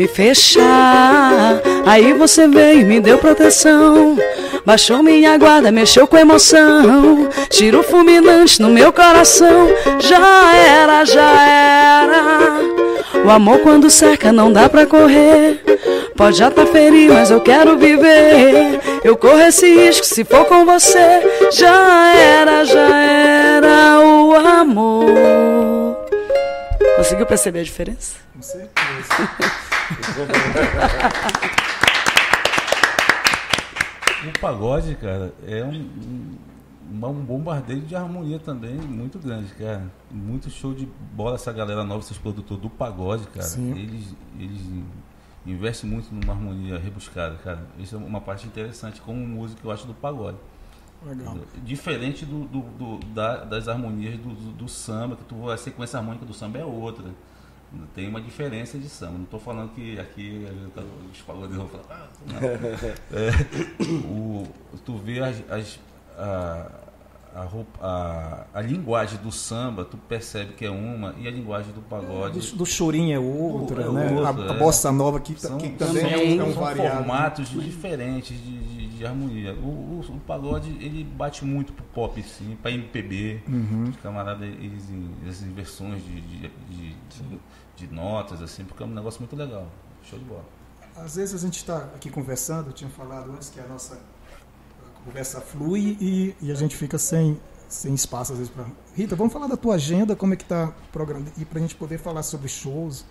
[0.00, 1.60] Me fechar.
[1.84, 4.16] Aí você veio e me deu proteção.
[4.64, 7.28] Baixou minha guarda, mexeu com emoção.
[7.50, 9.68] Tiro fulminante no meu coração.
[9.98, 12.60] Já era, já era.
[13.26, 15.62] O amor quando cerca não dá pra correr.
[16.16, 18.80] Pode até ferir, mas eu quero viver.
[19.04, 21.20] Eu corro esse risco se for com você.
[21.52, 24.00] Já era, já era
[27.20, 28.16] Conseguiu perceber a diferença?
[28.32, 28.70] Com certeza.
[34.26, 36.38] O pagode, cara, é um,
[36.90, 39.90] um, um bombardeio de harmonia também muito grande, cara.
[40.10, 43.46] Muito show de bola essa galera nova, esses produtores do pagode, cara.
[43.46, 43.72] Sim.
[43.72, 44.60] Eles, eles
[45.46, 47.66] investe muito numa harmonia rebuscada, cara.
[47.78, 50.38] Isso é uma parte interessante como músico, eu acho, do pagode.
[51.04, 51.38] Legal.
[51.64, 56.26] Diferente do, do- do- da- das harmonias do, do- samba, que tu, a sequência harmônica
[56.26, 57.06] do samba é outra.
[57.94, 59.12] Tem uma diferença de samba.
[59.12, 60.44] Não estou falando que aqui
[61.12, 61.84] os pagodeiros vão falar.
[61.90, 62.40] "Ah, não."
[63.16, 63.30] É,
[64.08, 64.46] o-
[64.84, 65.78] tu vê as, as-
[66.18, 66.70] a,
[67.34, 67.48] a,
[67.80, 72.40] a- a linguagem do samba, tu percebe que é uma, e a linguagem do pagode.
[72.40, 74.10] Do, do chorinho é outra, É né?
[74.20, 74.58] outra, a, a é.
[74.58, 76.96] bossa nova que, São, que também é um, é um são variado.
[76.98, 79.54] formatos diferentes de, de- de harmonia.
[79.54, 83.40] O, o- o pagode ele bate muito pro pop, sim, pra MPB.
[83.48, 83.84] Uhum.
[83.88, 84.84] Os camaradas, eles,
[85.22, 87.40] eles inversões de, de, de, de-
[87.76, 89.66] de notas, assim, porque é um negócio muito legal.
[90.04, 90.44] Show de bola.
[90.96, 93.98] Às vezes a gente está aqui conversando, eu tinha falado antes que a nossa
[95.04, 98.66] conversa flui e, e a gente fica sem, sem espaço às vezes para.
[98.94, 101.62] Rita, vamos falar da tua agenda, como é que tá o programa e para a
[101.62, 103.04] gente poder falar sobre shows.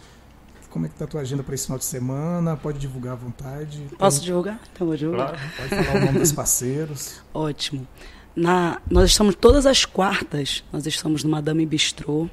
[0.70, 2.56] Como é que tá a tua agenda para esse final de semana?
[2.56, 3.82] Pode divulgar à vontade.
[3.98, 4.60] Posso divulgar?
[4.72, 5.30] Então vou divulgar.
[5.30, 5.70] Claro.
[5.70, 7.22] Pode falar o nome dos parceiros.
[7.34, 7.88] Ótimo.
[8.36, 12.30] Na, nós estamos todas as quartas, nós estamos no Madame Bistrô.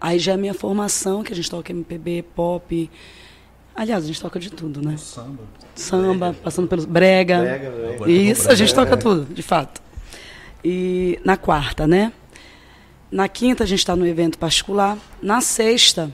[0.00, 2.90] Aí já é a minha formação, que a gente toca MPB, pop.
[3.74, 4.96] Aliás, a gente toca de tudo, né?
[4.98, 5.42] Samba.
[5.74, 7.40] Samba, passando pelos brega.
[7.40, 7.94] Brega.
[7.94, 8.90] Agora Isso, a gente brega.
[8.90, 9.80] toca tudo, de fato.
[10.62, 12.12] E na quarta, né?
[13.10, 14.98] Na quinta a gente está no evento particular.
[15.22, 16.12] Na sexta,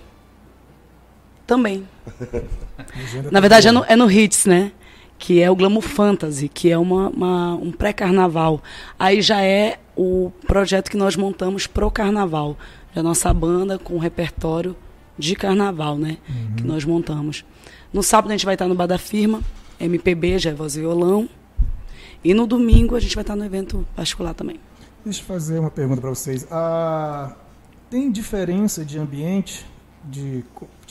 [1.46, 1.87] também.
[3.30, 4.72] Na verdade é no, é no Hits, né?
[5.18, 8.62] Que é o Glamour Fantasy, que é uma, uma- um pré-carnaval.
[8.98, 12.56] Aí já é o projeto que nós montamos pro carnaval.
[12.94, 14.76] É a nossa banda com repertório
[15.18, 16.18] de carnaval, né?
[16.56, 17.44] Que nós montamos.
[17.92, 19.40] No sábado a gente vai estar no Bar da Firma,
[19.80, 21.28] MPB, já é voz e violão.
[22.22, 24.61] E no domingo a gente vai estar no evento particular também.
[25.04, 26.46] Deixa eu fazer uma pergunta para vocês.
[26.50, 27.35] Ah,
[27.88, 29.64] tem diferença de ambiente,
[30.04, 30.44] de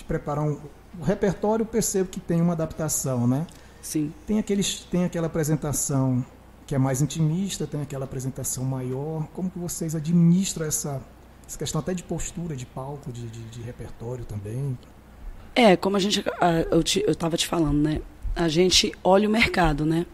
[0.07, 0.59] preparar um.
[0.99, 3.45] O repertório percebo que tem uma adaptação, né?
[3.81, 4.13] Sim.
[4.25, 6.25] Tem, aqueles, tem aquela apresentação
[6.65, 9.27] que é mais intimista, tem aquela apresentação maior.
[9.33, 11.01] Como que vocês administram essa,
[11.47, 14.77] essa questão até de postura, de palco, de, de, de repertório também?
[15.53, 16.23] É, como a gente.
[16.71, 18.01] Eu, te, eu tava te falando, né?
[18.35, 20.05] A gente olha o mercado, né?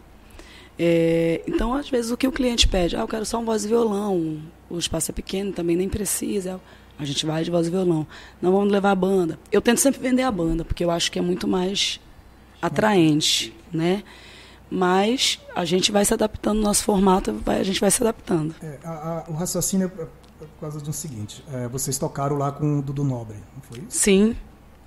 [0.78, 3.64] É, então, às vezes, o que o cliente pede, ah, eu quero só um voz
[3.64, 6.60] e violão, o espaço é pequeno, também nem precisa.
[6.98, 8.06] A gente vai de voz e violão.
[8.40, 9.38] Não vamos levar a banda.
[9.50, 11.98] Eu tento sempre vender a banda, porque eu acho que é muito mais
[12.60, 14.02] atraente, né?
[14.70, 18.54] Mas a gente vai se adaptando no nosso formato, vai- a gente vai se adaptando.
[18.62, 20.06] É, a- a- o raciocínio é
[20.38, 23.98] por causa do seguinte: é, vocês tocaram lá com o Dudu Nobre, não foi isso?
[23.98, 24.36] Sim.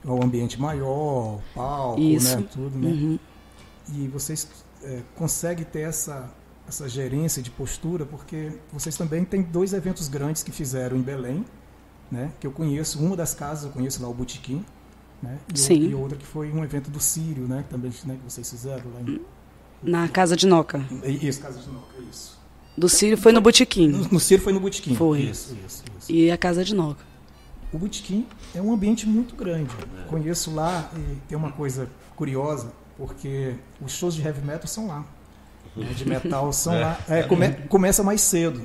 [0.04, 2.38] O ambiente maior, palco, Isso.
[2.38, 2.46] né?
[2.52, 2.90] Tudo, né?
[2.92, 3.20] Uhum.
[3.94, 4.48] E vocês
[4.84, 6.30] é, conseguem ter essa,
[6.68, 11.44] essa gerência de postura, porque vocês também têm dois eventos grandes que fizeram em Belém,
[12.12, 12.32] né?
[12.40, 14.64] Que eu conheço, uma das casas eu conheço lá, o Botequim,
[15.22, 15.38] né?
[15.54, 15.90] E, Sim.
[15.90, 17.64] e outra que foi um evento do Sírio, né?
[17.64, 19.22] Que também né, que vocês fizeram lá em...
[19.84, 20.84] Na Casa de Noca.
[21.04, 22.40] Isso, Casa de Noca, isso.
[22.78, 23.88] Do Círio foi no Botequim.
[23.88, 24.96] No, no Sírio foi no Botequim.
[24.96, 25.22] Foi.
[25.22, 26.12] Isso, isso, isso.
[26.12, 27.04] E a Casa de Noca.
[27.72, 29.70] O Botequim é um ambiente muito grande.
[30.10, 35.06] Conheço lá e tem uma coisa curiosa, porque os shows de heavy metal são lá.
[35.76, 37.00] né, De metal são lá.
[37.08, 38.62] É, come- começa mais cedo.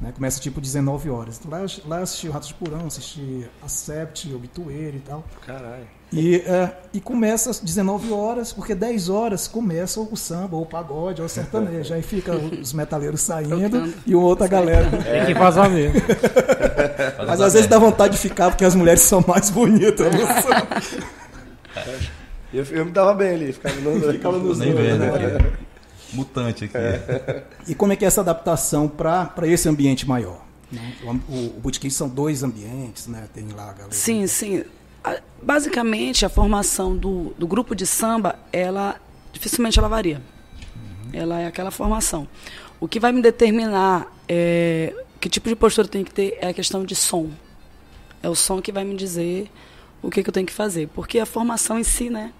[0.00, 0.12] Né?
[0.14, 1.38] Começa tipo 19 horas.
[1.38, 5.22] Então, lá, eu- lá eu assisti o Ratos de Porão, assisti Acept, Obitueiro e tal.
[5.46, 5.84] Caralho.
[6.12, 10.66] E, é, e começa às 19 horas, porque 10 horas começa o samba, ou o
[10.66, 11.94] pagode, ou o sertanejo.
[11.94, 14.88] Aí fica os metaleiros saindo e outra galera.
[15.04, 16.00] Tem que vazar mesmo.
[17.28, 20.06] Mas às vezes dá vontade de ficar porque as mulheres são mais bonitas.
[22.52, 25.52] Eu, eu me dava bem ali, ficava no, Ficava nos Nem dois, vendo né?
[26.12, 26.74] Mutante aqui.
[27.68, 30.40] E como é que é essa adaptação para esse ambiente maior?
[30.70, 30.94] né?
[31.02, 33.28] O, o, o Botequim são dois ambientes, né?
[33.34, 33.92] Tem lá a galera.
[33.92, 34.64] Sim, sim.
[35.02, 38.96] A- Basicamente, a formação do, do grupo de samba, ela
[39.32, 40.20] dificilmente ela varia.
[41.12, 42.28] Ela é aquela formação.
[42.78, 46.54] O que vai me determinar é, que tipo de postura tem que ter é a
[46.54, 47.30] questão de som.
[48.22, 49.50] É o som que vai me dizer
[50.02, 50.88] o que, que eu tenho que fazer.
[50.94, 52.32] Porque a formação em si, né,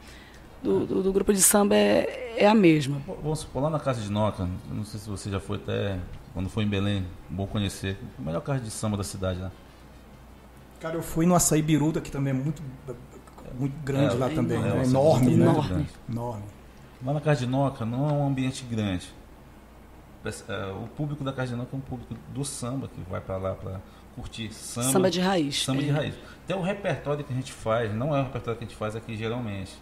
[0.62, 3.01] do, do, do grupo de samba é, é a mesma.
[3.23, 5.99] Vamos supor, lá na Casa de Noca, não sei se você já foi até,
[6.35, 7.96] quando foi em Belém, bom conhecer.
[8.18, 9.51] A melhor casa de samba da cidade lá.
[10.80, 12.62] Cara, eu fui no Açaí Biruta, que também é muito,
[13.59, 14.59] muito grande É, lá é também.
[14.59, 14.76] enorme.
[14.76, 14.82] né?
[14.82, 15.45] É, enorme, né?
[15.45, 15.87] enorme.
[16.09, 16.45] Enorme.
[17.05, 19.12] Lá na Casa de Noca não é um ambiente grande.
[20.24, 23.37] É, O público da Casa de Noca é um público do samba, que vai pra
[23.39, 23.80] lá pra
[24.14, 24.89] curtir samba.
[24.91, 25.62] Samba, de raiz.
[25.64, 25.93] Samba de é.
[25.93, 26.14] raiz.
[26.45, 28.95] Até o repertório que a gente faz, não é o repertório que a gente faz
[28.97, 29.72] aqui geralmente.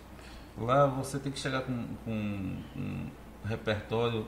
[0.61, 2.11] Lá você tem que chegar com, com
[2.77, 3.07] um
[3.45, 4.27] repertório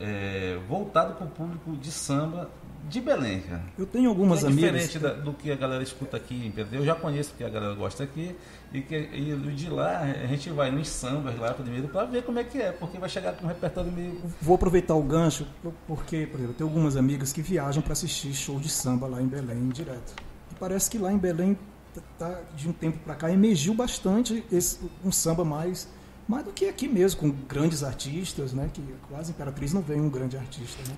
[0.00, 2.50] é, voltado para o público de samba
[2.88, 3.62] de Belém, cara.
[3.78, 4.72] Eu tenho algumas é amigas.
[4.90, 6.80] diferente da- do que a galera escuta aqui, entendeu?
[6.80, 8.34] Eu já conheço porque a galera gosta aqui
[8.72, 12.40] e, que, e de lá a gente vai nos sambas lá primeiro para ver como
[12.40, 15.46] é que é, porque vai chegar com um repertório meio Vou aproveitar o gancho,
[15.86, 19.22] porque, por exemplo, eu tenho algumas amigas que viajam para assistir show de samba lá
[19.22, 20.14] em Belém direto.
[20.50, 21.56] E parece que lá em Belém,
[22.18, 25.88] tá- de um tempo para cá, emergiu bastante esse, um samba mais,
[26.26, 28.70] mais do que aqui mesmo, com grandes artistas, né?
[28.72, 30.96] Que quase Imperatriz não vem um grande artista, né?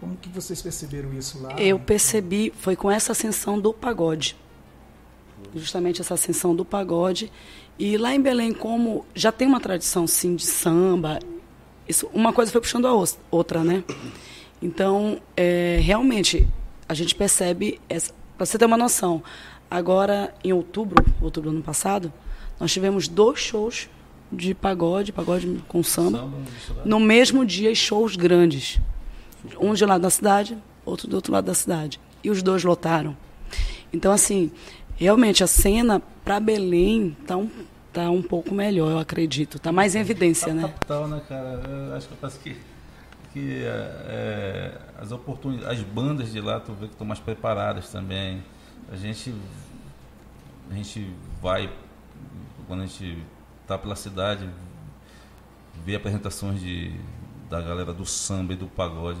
[0.00, 1.52] Como que vocês perceberam isso lá?
[1.60, 4.36] Eu percebi, foi com essa ascensão do pagode.
[5.54, 7.32] Justamente essa ascensão do pagode.
[7.78, 11.18] E lá em Belém, como já tem uma tradição, sim, de samba,
[11.88, 12.92] isso, uma coisa foi puxando a
[13.30, 13.84] outra, né?
[14.60, 16.48] Então, é, realmente,
[16.88, 17.80] a gente percebe,
[18.36, 19.22] para você ter uma noção,
[19.72, 22.12] agora em outubro, outubro do ano passado,
[22.60, 23.88] nós tivemos dois shows
[24.30, 28.78] de pagode, pagode com samba, samba no mesmo dia e shows grandes.
[29.58, 31.98] Um de um lado da cidade, outro do outro lado da cidade.
[32.22, 33.16] E os dois lotaram.
[33.92, 34.50] Então, assim,
[34.96, 37.50] realmente a cena para Belém tá um,
[37.92, 39.58] tá um pouco melhor, eu acredito.
[39.58, 40.62] Tá mais em evidência, Tá né?
[40.62, 41.60] capital, né, cara?
[41.88, 42.56] Eu acho que parece que,
[43.32, 47.90] que é, é, as oportunidades, as bandas de lá, tu vê que estão mais preparadas
[47.90, 48.42] também.
[48.90, 49.34] A gente,
[50.70, 51.72] a gente vai,
[52.66, 53.22] quando a gente
[53.66, 54.48] tá pela cidade,
[55.84, 56.94] vê apresentações de,
[57.48, 59.20] da galera do samba e do pagode.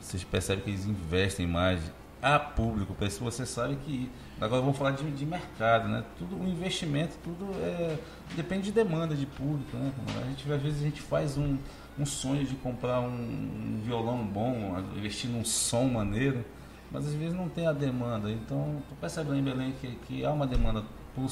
[0.00, 1.80] Vocês percebem que eles investem mais
[2.22, 2.94] a público.
[3.04, 4.10] isso Você sabe que.
[4.40, 6.04] Agora vamos falar de, de mercado, né?
[6.16, 7.98] Tudo, o investimento, tudo é,
[8.36, 9.92] depende de demanda de público, né?
[10.20, 11.58] A gente, às vezes a gente faz um,
[11.98, 16.44] um sonho de comprar um, um violão bom, investir num som maneiro,
[16.90, 18.30] mas às vezes não tem a demanda.
[18.30, 20.82] Então, tu percebe lá em Belém que, que há uma demanda.
[21.14, 21.30] por-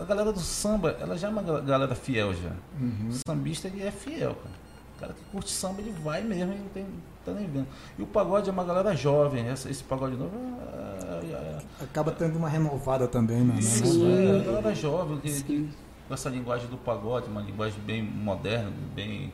[0.00, 2.50] A galera do samba, ela já é uma ga- galera fiel já.
[3.08, 4.54] O sambista ele é fiel, cara.
[4.96, 6.86] O cara que curte samba, ele vai mesmo e não tem,
[7.24, 7.66] tá nem vendo.
[7.98, 11.32] E o pagode é uma galera jovem, essa- esse pagode novo é, é-
[11.80, 13.54] é- Acaba tendo uma renovada também, né?
[13.58, 15.44] isso, é, a galera jovem, que, Sim.
[15.44, 15.68] que-
[16.08, 19.32] com essa linguagem do pagode, uma linguagem bem moderna, bem.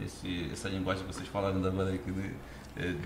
[0.00, 2.32] Esse, essa linguagem que vocês falaram agora aqui de- é,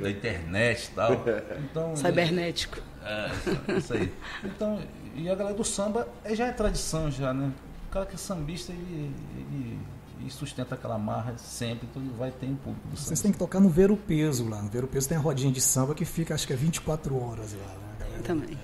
[0.01, 1.13] da internet e tal.
[1.71, 2.79] Então, Cibernético.
[3.05, 4.13] é, isso, aí.
[4.45, 4.81] Então,
[5.15, 7.53] e a galera do samba é, já é tradição já, né?
[7.89, 9.79] O cara que é sambista, ele, ele,
[10.21, 13.39] ele sustenta aquela marra sempre, então ele vai ter um público do Vocês têm que
[13.39, 14.61] tocar no Ver o Peso lá.
[14.61, 17.17] No Ver o Peso tem a rodinha de samba que fica, acho que é 24
[17.23, 17.75] horas lá.
[18.01, 18.21] Né?
[18.25, 18.59] Também.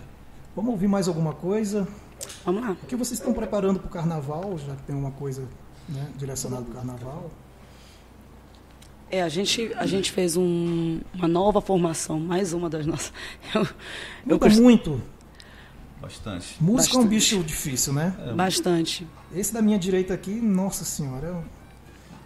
[0.54, 1.86] Vamos ouvir mais alguma coisa?
[2.44, 2.72] Vamos lá.
[2.72, 5.42] O que vocês estão preparando para o carnaval, já que tem uma coisa
[5.88, 7.30] né, direcionada para o carnaval?
[9.11, 13.12] É, a gente, a gente fez um- uma nova formação, mais uma das nossas.
[13.54, 13.66] Eu,
[14.26, 15.02] eu cost- muito.
[16.00, 16.56] Bastante.
[16.61, 17.08] Música é um Bastante.
[17.08, 18.14] bicho difícil, né?
[18.34, 19.06] Bastante.
[19.34, 21.44] Esse da minha direita aqui, nossa senhora, é um-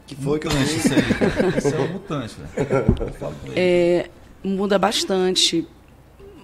[0.07, 0.85] Que foi que eu fiz?
[0.85, 1.59] isso aí.
[1.59, 2.67] Isso é um mutante, velho.
[2.69, 3.53] Eu ele.
[3.57, 4.11] É,
[4.45, 5.67] muda bastante,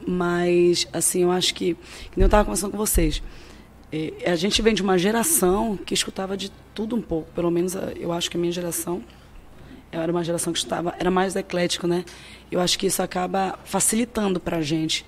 [0.07, 3.23] mas assim, eu acho que, que nem eu estava conversando com vocês,
[3.93, 7.77] é, a gente vem de uma geração que escutava de tudo um pouco, pelo menos
[7.77, 9.03] a- eu acho que a minha geração
[9.93, 12.05] era uma geração que escutava, era mais eclético, né?
[12.51, 15.05] Eu acho que isso acaba facilitando para a gente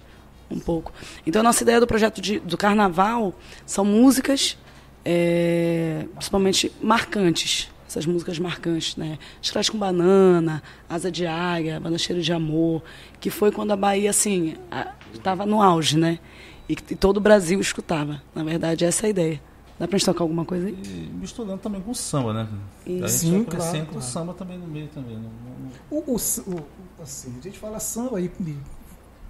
[0.51, 0.93] um pouco.
[1.27, 4.57] Então, a nossa ideia do projeto de- do carnaval são músicas,
[5.05, 9.19] é, principalmente marcantes, essas músicas marcantes, né?
[9.41, 12.83] Chiclete com Banana, Asa de Águia, Banda Cheiro de Amor,
[13.21, 14.57] que foi quando a Bahia, assim,
[15.13, 16.19] estava no auge, né?
[16.69, 18.23] E que todo o Brasil escutava.
[18.35, 19.43] Na verdade, essa é a ideia.
[19.83, 20.75] Dá pra gente tocar alguma coisa aí?
[20.81, 22.49] E misturando também com o samba, né?
[22.87, 24.01] A gente Sim, acrescenta claro, o claro.
[24.07, 25.17] samba também no meio também.
[25.17, 28.57] Não, não, o, o, o- assim, a gente fala samba aí, e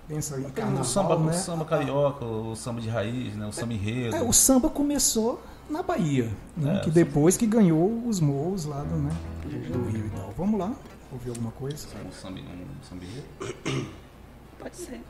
[0.07, 1.30] pensa em carnaval, o samba, né?
[1.30, 3.46] o samba carioca, o samba de raiz, né?
[3.46, 4.14] O samba enredo.
[4.14, 6.76] É, o samba começou na Bahia, né?
[6.76, 9.16] É, que o depois que ganhou os morros lá do, né,
[9.72, 10.34] do Rio e tal.
[10.36, 10.70] Vamos lá,
[11.11, 11.86] ouvir alguma coisa?
[12.07, 13.55] Um samba, um samba enredo.
[14.59, 15.00] Pode ser.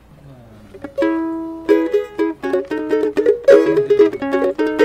[4.79, 4.82] Ô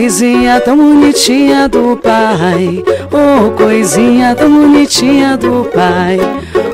[0.00, 2.82] coisinha tão bonitinha do pai,
[3.12, 6.18] ô coisinha tão bonitinha do pai,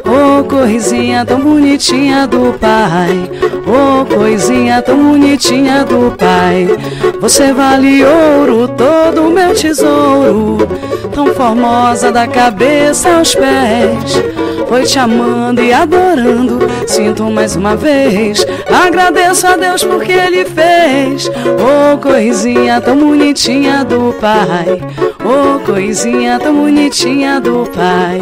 [0.04, 3.28] ô coisinha tão bonitinha do pai,
[3.66, 6.68] ô coisinha tão bonitinha do pai.
[7.20, 10.58] Você vale ouro, todo meu tesouro,
[11.16, 14.22] tão formosa da cabeça aos pés.
[14.68, 18.46] Foi te amando e adorando, sinto mais uma vez.
[18.70, 21.30] Agradeço a Deus porque Ele fez.
[21.56, 24.78] Ô coisinha tão bonitinha do Pai,
[25.24, 28.20] oh, coisinha tão bonitinha do pai.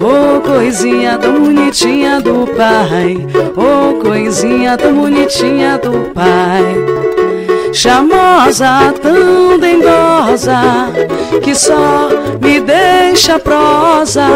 [0.00, 3.26] Oh, coisinha tão bonitinha do pai.
[3.56, 7.07] Oh, coisinha tão bonitinha do pai
[7.78, 10.60] chamosa, tão dengosa,
[11.40, 12.08] que só
[12.40, 14.26] me deixa prosa.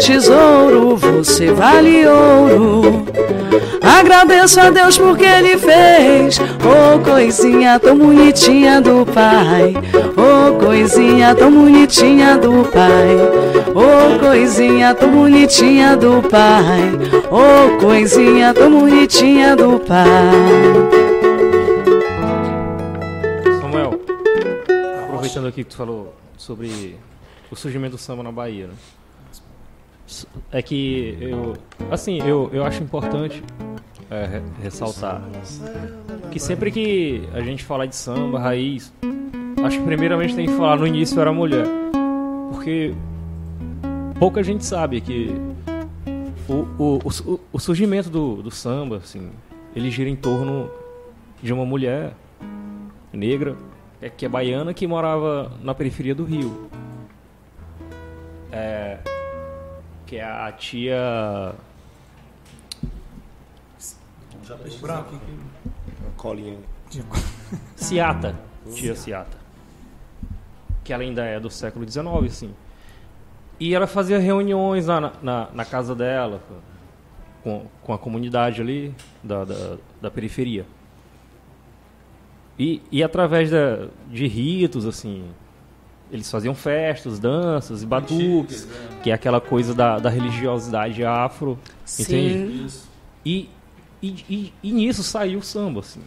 [0.00, 3.06] Tesouro, você vale ouro.
[3.80, 6.40] Agradeço a Deus porque Ele fez.
[6.64, 9.74] Oh, coisinha tão bonitinha do Pai.
[10.16, 13.16] Oh, coisinha tão bonitinha do Pai.
[13.72, 16.90] Oh, coisinha tão bonitinha do Pai.
[17.30, 21.03] Oh, coisinha tão bonitinha do Pai.
[25.44, 26.96] Aproveitando aqui que tu falou sobre
[27.50, 28.74] o surgimento do samba na Bahia, né?
[30.52, 31.54] É que eu,
[31.90, 33.42] assim, eu, eu acho importante
[34.10, 35.22] é, ressaltar
[36.30, 38.92] que sempre que a gente fala de samba, raiz,
[39.64, 41.66] acho que primeiramente tem que falar no início era mulher,
[42.52, 42.94] porque
[44.18, 45.34] pouca gente sabe que
[46.48, 49.30] o, o, o, o surgimento do, do samba, assim,
[49.74, 50.70] ele gira em torno
[51.42, 52.12] de uma mulher
[53.12, 53.56] negra
[54.04, 56.68] é, que é baiana, que morava na periferia do Rio.
[58.52, 58.98] É,
[60.04, 61.54] que é a tia.
[64.82, 65.18] Branco.
[66.18, 66.58] Colinha.
[67.76, 68.38] Ciata.
[68.74, 69.38] Tia Ciata.
[70.84, 72.54] Que ela ainda é do século XIX, assim.
[73.58, 76.42] E ela fazia reuniões na, na, na casa dela,
[77.42, 80.66] com, com a comunidade ali da, da, da periferia.
[82.58, 85.24] E, e através da, de ritos, assim,
[86.10, 89.00] eles faziam festas, danças e batuques, né?
[89.02, 92.02] que é aquela coisa da, da religiosidade afro, Sim.
[92.02, 92.66] entende?
[93.24, 93.50] E,
[94.02, 96.02] e, e, e, nisso saiu o samba, assim.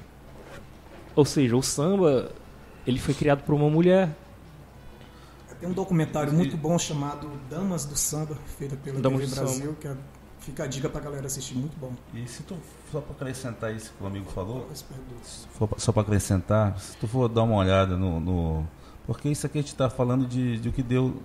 [1.15, 2.31] Ou seja, o samba,
[2.85, 4.15] ele foi criado por uma mulher.
[5.59, 9.77] Tem um documentário muito bom chamado Damas do Samba, feito pela Damas TV Brasil, Samba.
[9.81, 9.97] que é
[10.47, 11.91] Fica a dica pra galera assistir, muito bom.
[12.13, 12.55] E se tu,
[12.89, 14.65] só para acrescentar isso que o amigo falou,
[15.77, 18.67] só para acrescentar, se tu for dar uma olhada no, no
[19.05, 21.21] porque isso aqui a gente está falando de, de o que deu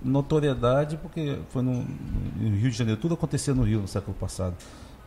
[0.00, 4.54] notoriedade, porque foi no, no, Rio de Janeiro, tudo acontecia no Rio no século passado.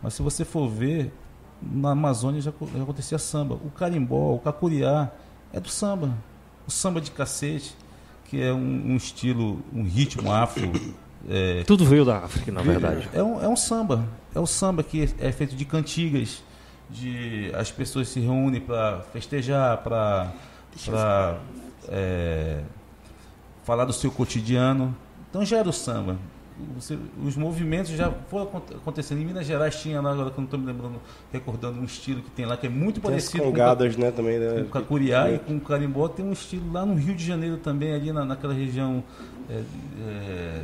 [0.03, 1.13] Mas se você for ver,
[1.61, 3.55] na Amazônia já, já acontecia samba.
[3.55, 5.09] O carimbó, o cacuriá,
[5.53, 6.13] é do samba.
[6.67, 7.73] O samba de cacete,
[8.25, 10.69] que é um, um estilo, um ritmo afro
[11.29, 13.09] é, Tudo veio da África, na verdade.
[13.13, 14.07] É um, é um samba.
[14.33, 16.43] É um samba que é feito de cantigas,
[16.89, 20.31] de as pessoas se reúnem para festejar, para
[21.89, 22.61] é,
[23.63, 24.95] falar do seu cotidiano.
[25.29, 26.17] Então já era o samba.
[26.75, 29.21] Você, os movimentos já foram acontecendo.
[29.21, 30.99] Em Minas Gerais tinha lá, agora que eu não estou me lembrando,
[31.31, 34.39] recordando um estilo que tem lá que é muito tem parecido com, congadas, né, também,
[34.39, 34.53] né?
[34.53, 36.07] com o Cacuriá e com o Carimbó.
[36.07, 39.03] Tem um estilo lá no Rio de Janeiro também, ali na, naquela região.
[39.47, 39.61] É,
[40.01, 40.63] é,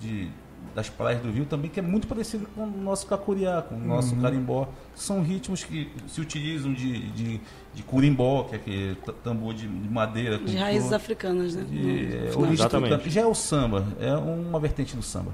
[0.00, 0.28] de,
[0.74, 3.78] das praias do Rio também, que é muito parecido com o nosso cacuriá, com o
[3.78, 4.22] nosso uhum.
[4.22, 4.68] carimbó.
[4.94, 7.40] São ritmos que se utilizam de, de,
[7.74, 10.38] de curimbó, que é aquele tambor de, de madeira.
[10.38, 11.64] De raízes africanas, né?
[11.68, 13.10] De, é, Exatamente.
[13.10, 15.32] Já é o samba, é uma vertente do samba.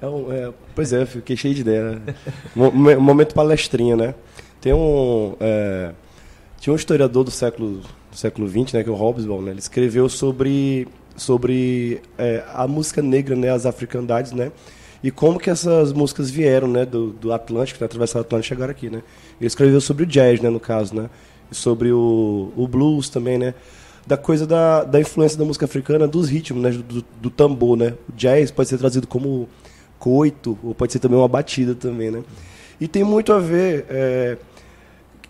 [0.00, 1.90] É, um, é, pois é, fiquei cheio de ideia.
[1.90, 2.14] Né?
[2.98, 4.14] momento palestrinha, né?
[4.60, 5.36] Tem um.
[5.40, 5.92] É,
[6.58, 9.50] tinha um historiador do século, do século XX, né, que é o Hobsbawm, né?
[9.50, 10.86] Ele escreveu sobre
[11.20, 14.50] sobre é, a música negra, né, as africandades, né,
[15.04, 18.56] e como que essas músicas vieram, né, do, do Atlântico, né, atravessaram o Atlântico e
[18.56, 19.02] chegaram aqui, né.
[19.38, 21.10] Ele escreveu sobre o jazz, né, no caso, né,
[21.52, 23.52] e sobre o, o blues também, né,
[24.06, 27.92] da coisa da, da influência da música africana, dos ritmos, né, do, do tambor, né.
[28.08, 29.46] O jazz pode ser trazido como
[29.98, 32.22] coito, ou pode ser também uma batida também, né.
[32.80, 34.38] E tem muito a ver é,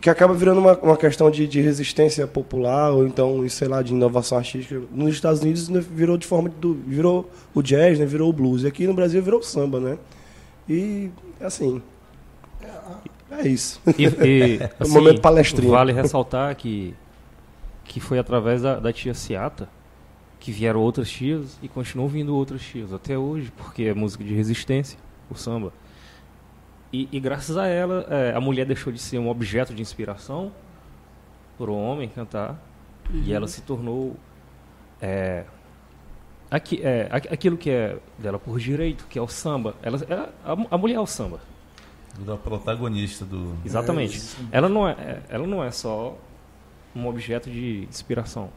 [0.00, 3.92] que acaba virando uma, uma questão de, de, resistência popular ou então, sei lá, de
[3.92, 4.80] inovação artística.
[4.90, 8.62] Nos Estados Unidos né, virou de forma do, virou o jazz, né, virou o blues.
[8.62, 9.98] E aqui no Brasil virou o samba, né?
[10.68, 11.82] E assim,
[13.30, 13.80] é isso.
[13.98, 15.72] E, e é assim, momento palestrinho.
[15.72, 16.94] Vale ressaltar que
[17.84, 19.68] que foi através da, da tia Ciata
[20.38, 24.32] que vieram outras tias e continuam vindo outras tias até hoje, porque é música de
[24.32, 24.98] resistência,
[25.28, 25.72] o samba.
[26.92, 30.52] E, e graças a ela, é, a mulher deixou de ser um objeto de inspiração
[31.56, 32.60] para o homem cantar
[33.12, 33.22] uhum.
[33.24, 34.16] e ela se tornou
[35.00, 35.44] é,
[36.50, 39.74] aqui, é, aquilo que é dela por direito, que é o samba.
[39.82, 41.40] Ela, ela a, a, mulher é o samba.
[42.18, 43.56] Da protagonista do.
[43.64, 44.18] Exatamente.
[44.52, 46.18] É ela não é, é, ela não é só
[46.94, 48.50] um objeto de inspiração.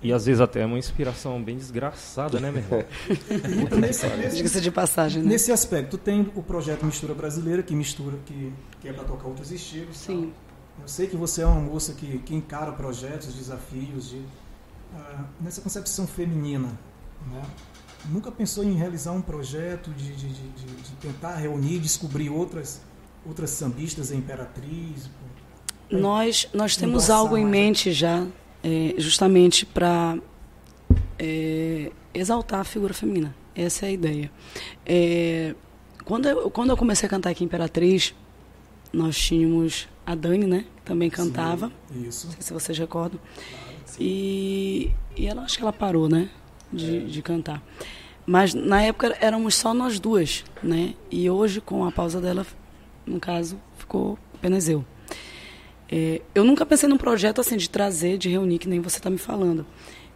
[0.00, 2.84] E às vezes até é uma inspiração bem desgraçada, né, meu irmão?
[4.32, 5.30] Diga-se de passagem, né?
[5.30, 9.50] Nesse aspecto, tem o projeto Mistura Brasileira, que mistura, que, que é para tocar outros
[9.50, 9.96] estilos.
[9.96, 10.32] Sim.
[10.80, 14.22] Eu sei que você é uma moça que, que encara projetos, desafios, de,
[14.94, 16.68] ah, nessa concepção feminina.
[17.26, 17.42] Né?
[18.08, 22.80] Nunca pensou em realizar um projeto de, de, de, de tentar reunir, descobrir outras,
[23.26, 25.10] outras sambistas em Imperatriz?
[25.90, 28.24] Nós, nós temos algo em mente já,
[28.68, 30.18] é, justamente para
[31.18, 33.34] é, exaltar a figura feminina.
[33.54, 34.30] Essa é a ideia.
[34.84, 35.54] É,
[36.04, 38.14] quando, eu, quando eu comecei a cantar aqui em Imperatriz,
[38.92, 40.64] nós tínhamos a Dani, né?
[40.76, 41.72] Que também cantava.
[41.90, 42.26] Sim, isso.
[42.26, 43.18] Não sei se vocês recordam.
[43.98, 46.28] e, e ela acho que ela parou, né?
[46.70, 47.00] De, é.
[47.00, 47.62] de cantar.
[48.26, 50.94] Mas na época éramos só nós duas, né?
[51.10, 52.46] E hoje, com a pausa dela,
[53.06, 54.84] no caso, ficou apenas eu.
[55.90, 59.08] É, eu nunca pensei num projeto assim de trazer, de reunir, que nem você está
[59.08, 59.64] me falando.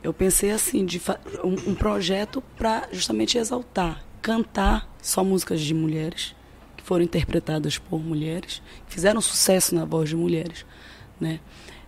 [0.03, 1.01] Eu pensei assim, de
[1.43, 6.35] um, um projeto para justamente exaltar, cantar só músicas de mulheres,
[6.77, 10.66] que foram interpretadas por mulheres, que fizeram sucesso na voz de mulheres.
[11.20, 11.41] Né?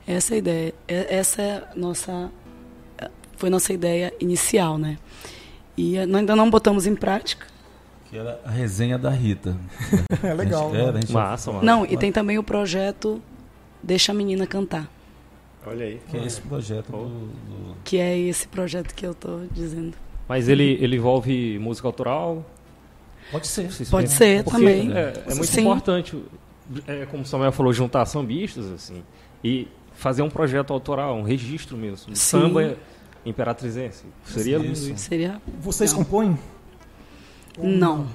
[0.07, 0.74] Essa é a ideia.
[0.87, 2.30] É, essa é nossa,
[3.37, 4.78] foi nossa ideia inicial.
[4.78, 4.97] Né?
[5.76, 7.47] E nós ainda não botamos em prática.
[8.09, 9.57] Que era a resenha da Rita.
[10.22, 10.70] é legal.
[10.70, 11.66] Gente, era, massa, massa.
[11.66, 13.20] Não, e tem também o projeto
[13.85, 14.91] Deixa a Menina Cantar.
[15.66, 16.01] Olha aí.
[16.11, 17.76] Que é esse projeto do, do...
[17.85, 19.95] Que é esse projeto que eu estou dizendo.
[20.26, 22.45] Mas ele, ele envolve música autoral?
[23.30, 23.68] Pode ser.
[23.91, 24.91] Pode ser Porque também.
[24.93, 25.61] É, é muito Sim.
[25.62, 26.22] importante,
[26.87, 29.03] é, como o Samuel falou, juntar sambistas assim,
[29.43, 32.12] e fazer um projeto autoral, um registro mesmo.
[32.12, 32.76] Um samba
[33.24, 34.05] imperatrizense.
[34.24, 34.97] Seria lindo isso.
[34.97, 35.41] Seria...
[35.61, 35.99] Vocês Não.
[35.99, 36.39] compõem?
[37.59, 38.07] Não.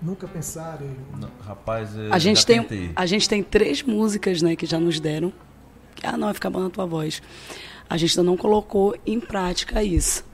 [0.00, 0.86] Nunca pensaram?
[1.18, 5.32] Não, rapaz, a gente tem a gente tem três músicas, né, que já nos deram
[6.02, 7.22] ah, não, vai ficar bom na tua voz.
[7.88, 10.24] A gente ainda não colocou em prática isso.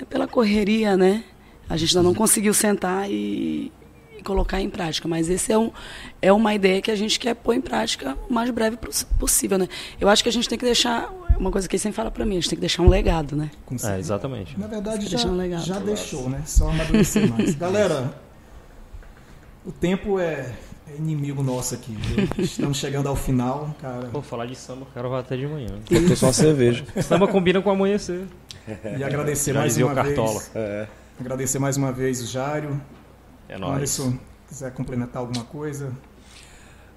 [0.00, 1.24] É pela correria, né?
[1.68, 3.72] A gente ainda não conseguiu sentar e,
[4.16, 5.08] e colocar em prática.
[5.08, 5.72] Mas esse é, um,
[6.20, 8.78] é uma ideia que a gente quer pôr em prática o mais breve
[9.18, 9.68] possível, né?
[10.00, 12.24] Eu acho que a gente tem que deixar uma coisa que ele sempre fala para
[12.24, 13.50] mim, a gente tem que deixar um legado, né?
[13.82, 14.58] É, exatamente.
[14.58, 15.64] Na verdade, já, um legado.
[15.64, 16.42] já deixou, né?
[16.46, 17.54] Só amadurecer mais.
[17.56, 18.14] Galera,
[19.64, 20.52] o tempo é
[20.92, 22.28] é inimigo nosso aqui, viu?
[22.44, 24.08] Estamos chegando ao final, cara.
[24.08, 25.68] Vou falar de samba, o cara vai até de manhã.
[25.88, 26.84] Faltou só uma cerveja.
[27.02, 28.26] samba combina com amanhecer.
[28.98, 30.40] E agradecer Já mais uma cartola.
[30.40, 30.50] vez.
[30.54, 30.88] É.
[31.20, 32.80] Agradecer mais uma vez o Jário.
[33.48, 33.76] É nóis.
[33.76, 35.92] Anderson, quiser complementar alguma coisa?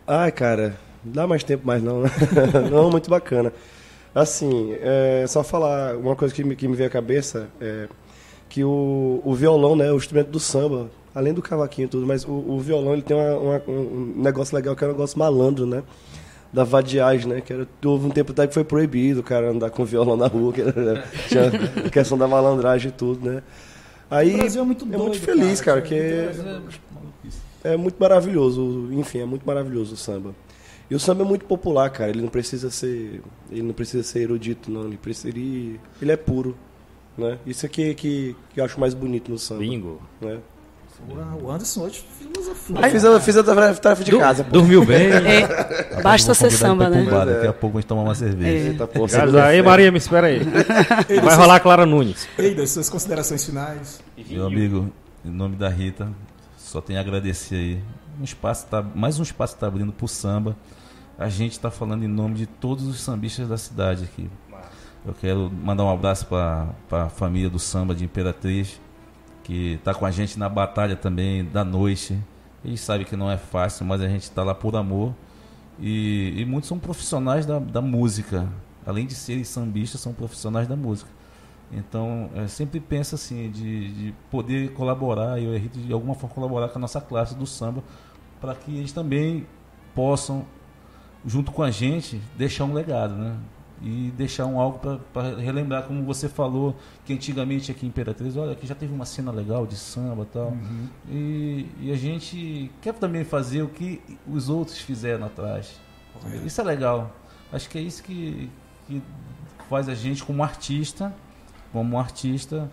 [0.07, 2.09] Ai, cara, dá mais tempo mais não, né?
[2.71, 3.53] não, muito bacana.
[4.13, 7.87] Assim, é, só falar uma coisa que me, que me veio à cabeça, é
[8.49, 12.25] que o, o violão, né, o instrumento do samba, além do cavaquinho e tudo, mas
[12.25, 15.65] o, o violão ele tem uma, uma, um negócio legal que é um negócio malandro,
[15.65, 15.83] né?
[16.51, 17.41] Da vadiagem, né?
[17.41, 20.27] Que era, houve um tempo até que foi proibido o cara andar com violão na
[20.27, 21.51] rua, que era, tinha
[21.85, 23.43] a questão da malandragem e tudo, né?
[24.09, 25.95] Aí, o Brasil é muito, doido, é muito feliz, cara, cara que
[27.63, 30.35] é, é muito maravilhoso, enfim, é muito maravilhoso o samba.
[30.89, 32.11] E o samba é muito popular, cara.
[32.11, 34.85] Ele não precisa ser, ele não precisa ser erudito, não.
[34.85, 36.55] Ele precisa, ele, ele é puro,
[37.17, 37.39] né?
[37.45, 39.61] Isso aqui é que, que eu acho mais bonito no samba.
[39.61, 40.01] Bingo.
[40.21, 40.39] Né?
[41.41, 42.77] O Anderson hoje filosofou.
[42.77, 44.43] Eu fiz, a, fiz a tarefa de du, casa.
[44.43, 45.07] Dormiu bem.
[45.07, 47.03] É, basta ser samba, né?
[47.03, 48.67] Daqui a pouco a gente toma uma cerveja.
[48.67, 48.71] É.
[48.71, 49.05] Eita, pô,
[49.45, 50.41] aí, Maria, me espera aí.
[51.09, 52.27] Ei, Vai rolar Clara Nunes.
[52.37, 54.01] Ei, das suas considerações finais.
[54.29, 54.91] Meu amigo,
[55.25, 56.09] em nome da Rita,
[56.57, 57.83] só tenho a agradecer aí.
[58.19, 60.55] Um espaço tá, mais um espaço está abrindo para o samba.
[61.17, 64.29] A gente está falando em nome de todos os sambistas da cidade aqui.
[65.05, 68.79] Eu quero mandar um abraço para a família do samba de Imperatriz
[69.43, 72.17] que está com a gente na batalha também da noite.
[72.63, 75.13] Gente sabe que não é fácil, mas a gente está lá por amor.
[75.79, 78.47] E, e, muitos são profissionais da, da música.
[78.85, 81.09] Além de serem sambistas, são profissionais da música.
[81.71, 86.69] Então, é, sempre pensa assim, de, de poder colaborar, eu e de alguma forma colaborar
[86.69, 87.83] com a nossa classe do samba,
[88.39, 89.47] para que eles também
[89.95, 90.45] possam,
[91.25, 93.35] junto com a gente, deixar um legado, né?
[93.81, 94.79] E deixar um algo
[95.13, 99.05] para relembrar, como você falou, que antigamente aqui em Imperatriz, olha, aqui já teve uma
[99.05, 100.49] cena legal de samba tal.
[100.49, 100.87] Uhum.
[101.09, 105.79] E, e a gente quer também fazer o que os outros fizeram atrás.
[106.45, 107.11] Isso é legal.
[107.51, 108.49] Acho que é isso que,
[108.87, 109.01] que
[109.69, 111.13] faz a gente como artista,
[111.71, 112.69] como artista,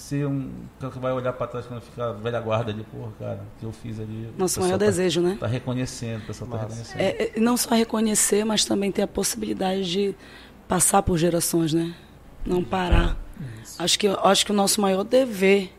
[0.00, 3.66] ser um que vai olhar para trás quando ficar velha guarda de porra, cara, que
[3.66, 4.32] eu fiz ali.
[4.36, 5.36] Nosso maior tá, desejo, né?
[5.38, 7.00] Tá reconhecendo, o pessoal tá reconhecendo.
[7.00, 10.14] É, é, não só reconhecer, mas também ter a possibilidade de
[10.66, 11.94] passar por gerações, né?
[12.44, 13.16] Não parar.
[13.40, 15.72] É, acho que acho que o nosso maior dever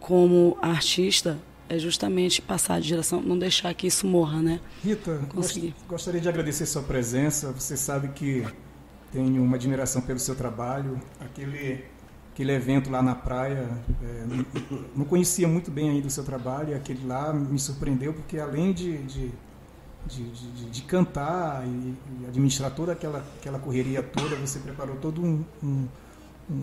[0.00, 1.38] como artista
[1.68, 4.60] é justamente passar de geração, não deixar que isso morra, né?
[4.82, 7.52] Rita, gost, gostaria de agradecer sua presença.
[7.52, 8.44] Você sabe que
[9.12, 11.00] tenho uma admiração pelo seu trabalho.
[11.20, 11.84] Aquele
[12.34, 13.68] aquele evento lá na praia,
[14.02, 14.26] é,
[14.94, 18.72] não conhecia muito bem ainda o seu trabalho e aquele lá me surpreendeu porque além
[18.72, 19.32] de, de
[20.06, 24.36] de, de, de cantar e, e, administrar toda aquela, aquela correria toda.
[24.36, 25.86] Você preparou todo um, um,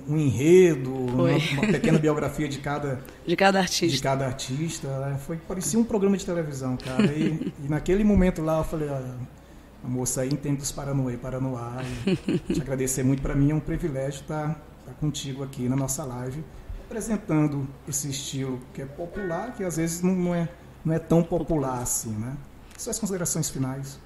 [0.07, 3.95] um enredo, uma, uma, pequena biografia de cada, de cada artista.
[3.95, 4.87] De cada artista.
[4.99, 5.17] Né?
[5.25, 7.05] Foi, parecia um programa de televisão, cara.
[7.05, 11.81] E, e naquele momento lá eu falei, a moça aí entende dos Paranoê, Paranoá.
[12.05, 13.21] E te agradecer muito.
[13.21, 16.43] Para mim é um privilégio estar, estar contigo aqui na nossa live,
[16.85, 20.49] apresentando esse estilo que é popular, que às vezes não, é,
[20.83, 22.35] não é tão popular assim, né?
[22.77, 23.99] Suas considerações finais.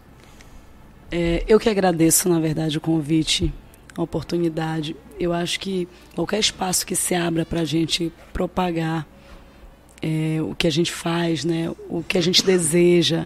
[1.12, 3.54] É, eu que agradeço, na verdade, o convite,
[3.98, 4.96] a oportunidade.
[5.20, 9.08] Eu acho que qualquer espaço que se abra para a gente propagar
[10.02, 13.26] é, o que a gente faz, né, o que a gente deseja,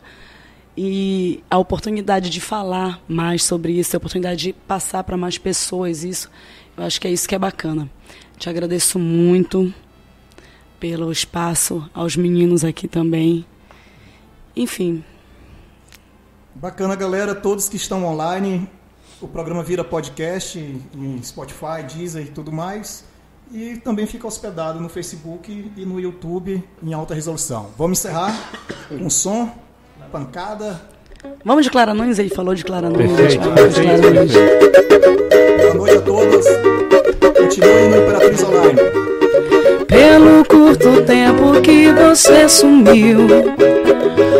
[0.78, 6.06] e a oportunidade de falar mais sobre isso, a oportunidade de passar para mais pessoas
[6.06, 6.32] isso,
[6.80, 7.90] eu acho que é isso que é bacana.
[8.38, 9.74] Te agradeço muito
[10.80, 13.46] pelo espaço, aos meninos aqui também.
[14.56, 15.04] Enfim,
[16.60, 17.34] Bacana, galera.
[17.34, 18.70] Todos que estão online,
[19.22, 23.06] o programa vira podcast em Spotify, Deezer e tudo mais.
[23.50, 27.70] E também fica hospedado no Facebook e no YouTube em alta resolução.
[27.78, 28.38] Vamos encerrar
[28.90, 29.50] com som,
[30.12, 30.82] pancada.
[31.46, 33.16] Vamos de Clara Nunes, ele falou de Clara Nunes.
[33.16, 35.39] Perfeito, perfeito, perfeito.
[35.70, 36.46] Boa noite a todos.
[37.38, 38.80] Continuem no Imperatriz Online.
[39.88, 43.20] Pelo curto tempo que você sumiu,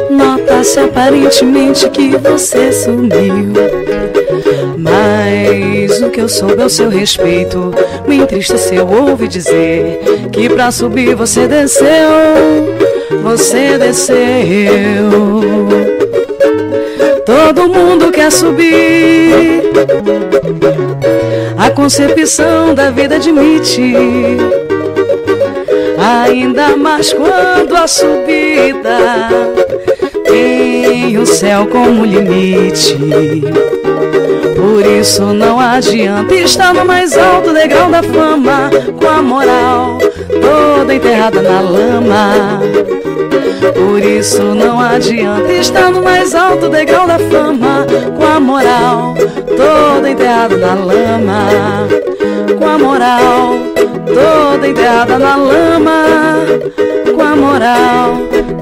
[0.10, 3.54] nota-se aparentemente que você sumiu.
[4.76, 7.72] Mas o que eu soube ao seu respeito
[8.08, 8.88] me entristeceu.
[8.88, 10.00] Ouvi dizer
[10.32, 12.10] que pra subir você desceu,
[13.22, 15.12] você desceu.
[17.24, 19.62] Todo mundo quer subir.
[21.60, 23.94] A concepção da vida admite.
[25.98, 29.28] Ainda mais quando a subida
[30.24, 32.98] tem o céu como limite.
[34.56, 39.98] Por isso não adianta estar no mais alto degrau da fama, com a moral
[40.42, 42.62] toda enterrada na lama.
[43.74, 47.86] Por isso não adianta estar no mais alto degrau da fama,
[48.16, 49.16] com a moral
[49.58, 51.88] toda enterrada na lama.
[52.58, 53.54] Com a moral
[54.06, 56.04] toda enterrada na lama.
[57.16, 58.18] Com a moral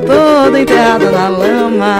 [0.05, 1.99] toda enterrada na lama.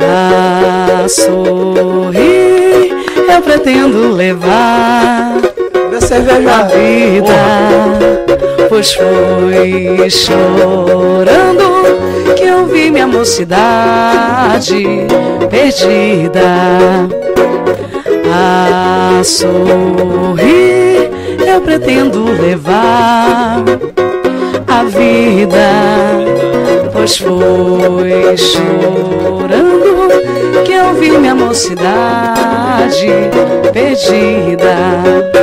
[0.00, 2.94] A sorrir
[3.28, 5.53] eu pretendo levar
[6.16, 7.34] a vida,
[8.68, 11.64] pois foi chorando
[12.36, 15.06] que eu vi minha mocidade
[15.50, 16.40] perdida.
[18.32, 21.10] A sorrir
[21.46, 23.62] eu pretendo levar
[24.68, 25.68] a vida,
[26.92, 30.08] pois foi chorando
[30.64, 33.08] que eu vi minha mocidade
[33.72, 35.33] perdida.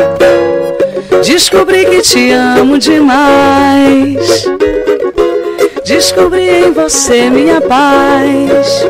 [1.23, 4.45] Descobri que te amo demais.
[5.85, 8.87] Descobri em você minha paz.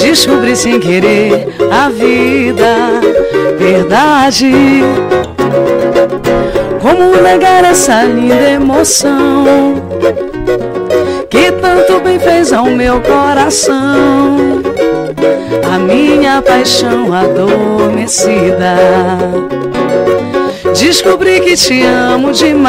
[0.00, 3.00] Descobri sem querer a vida,
[3.58, 4.52] verdade.
[6.80, 9.74] Como negar essa linda emoção
[11.28, 14.62] que tanto bem fez ao meu coração?
[15.72, 18.76] A minha paixão adormecida.
[20.78, 22.60] Descobri que te amo demais.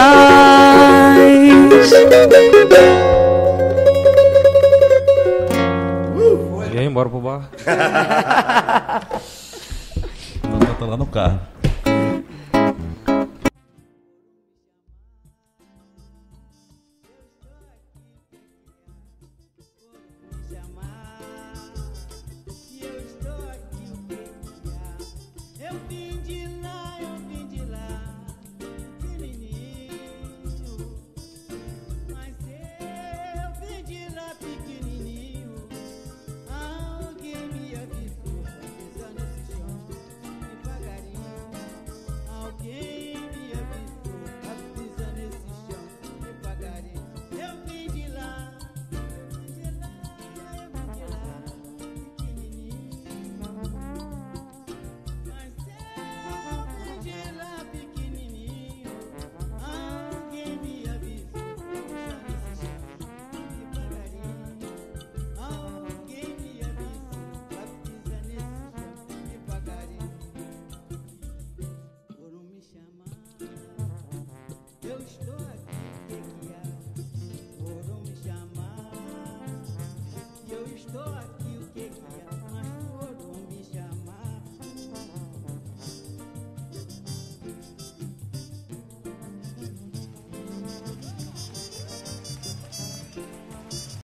[6.73, 7.49] E aí, embora pro bar?
[10.49, 11.50] Não, tá lá no carro.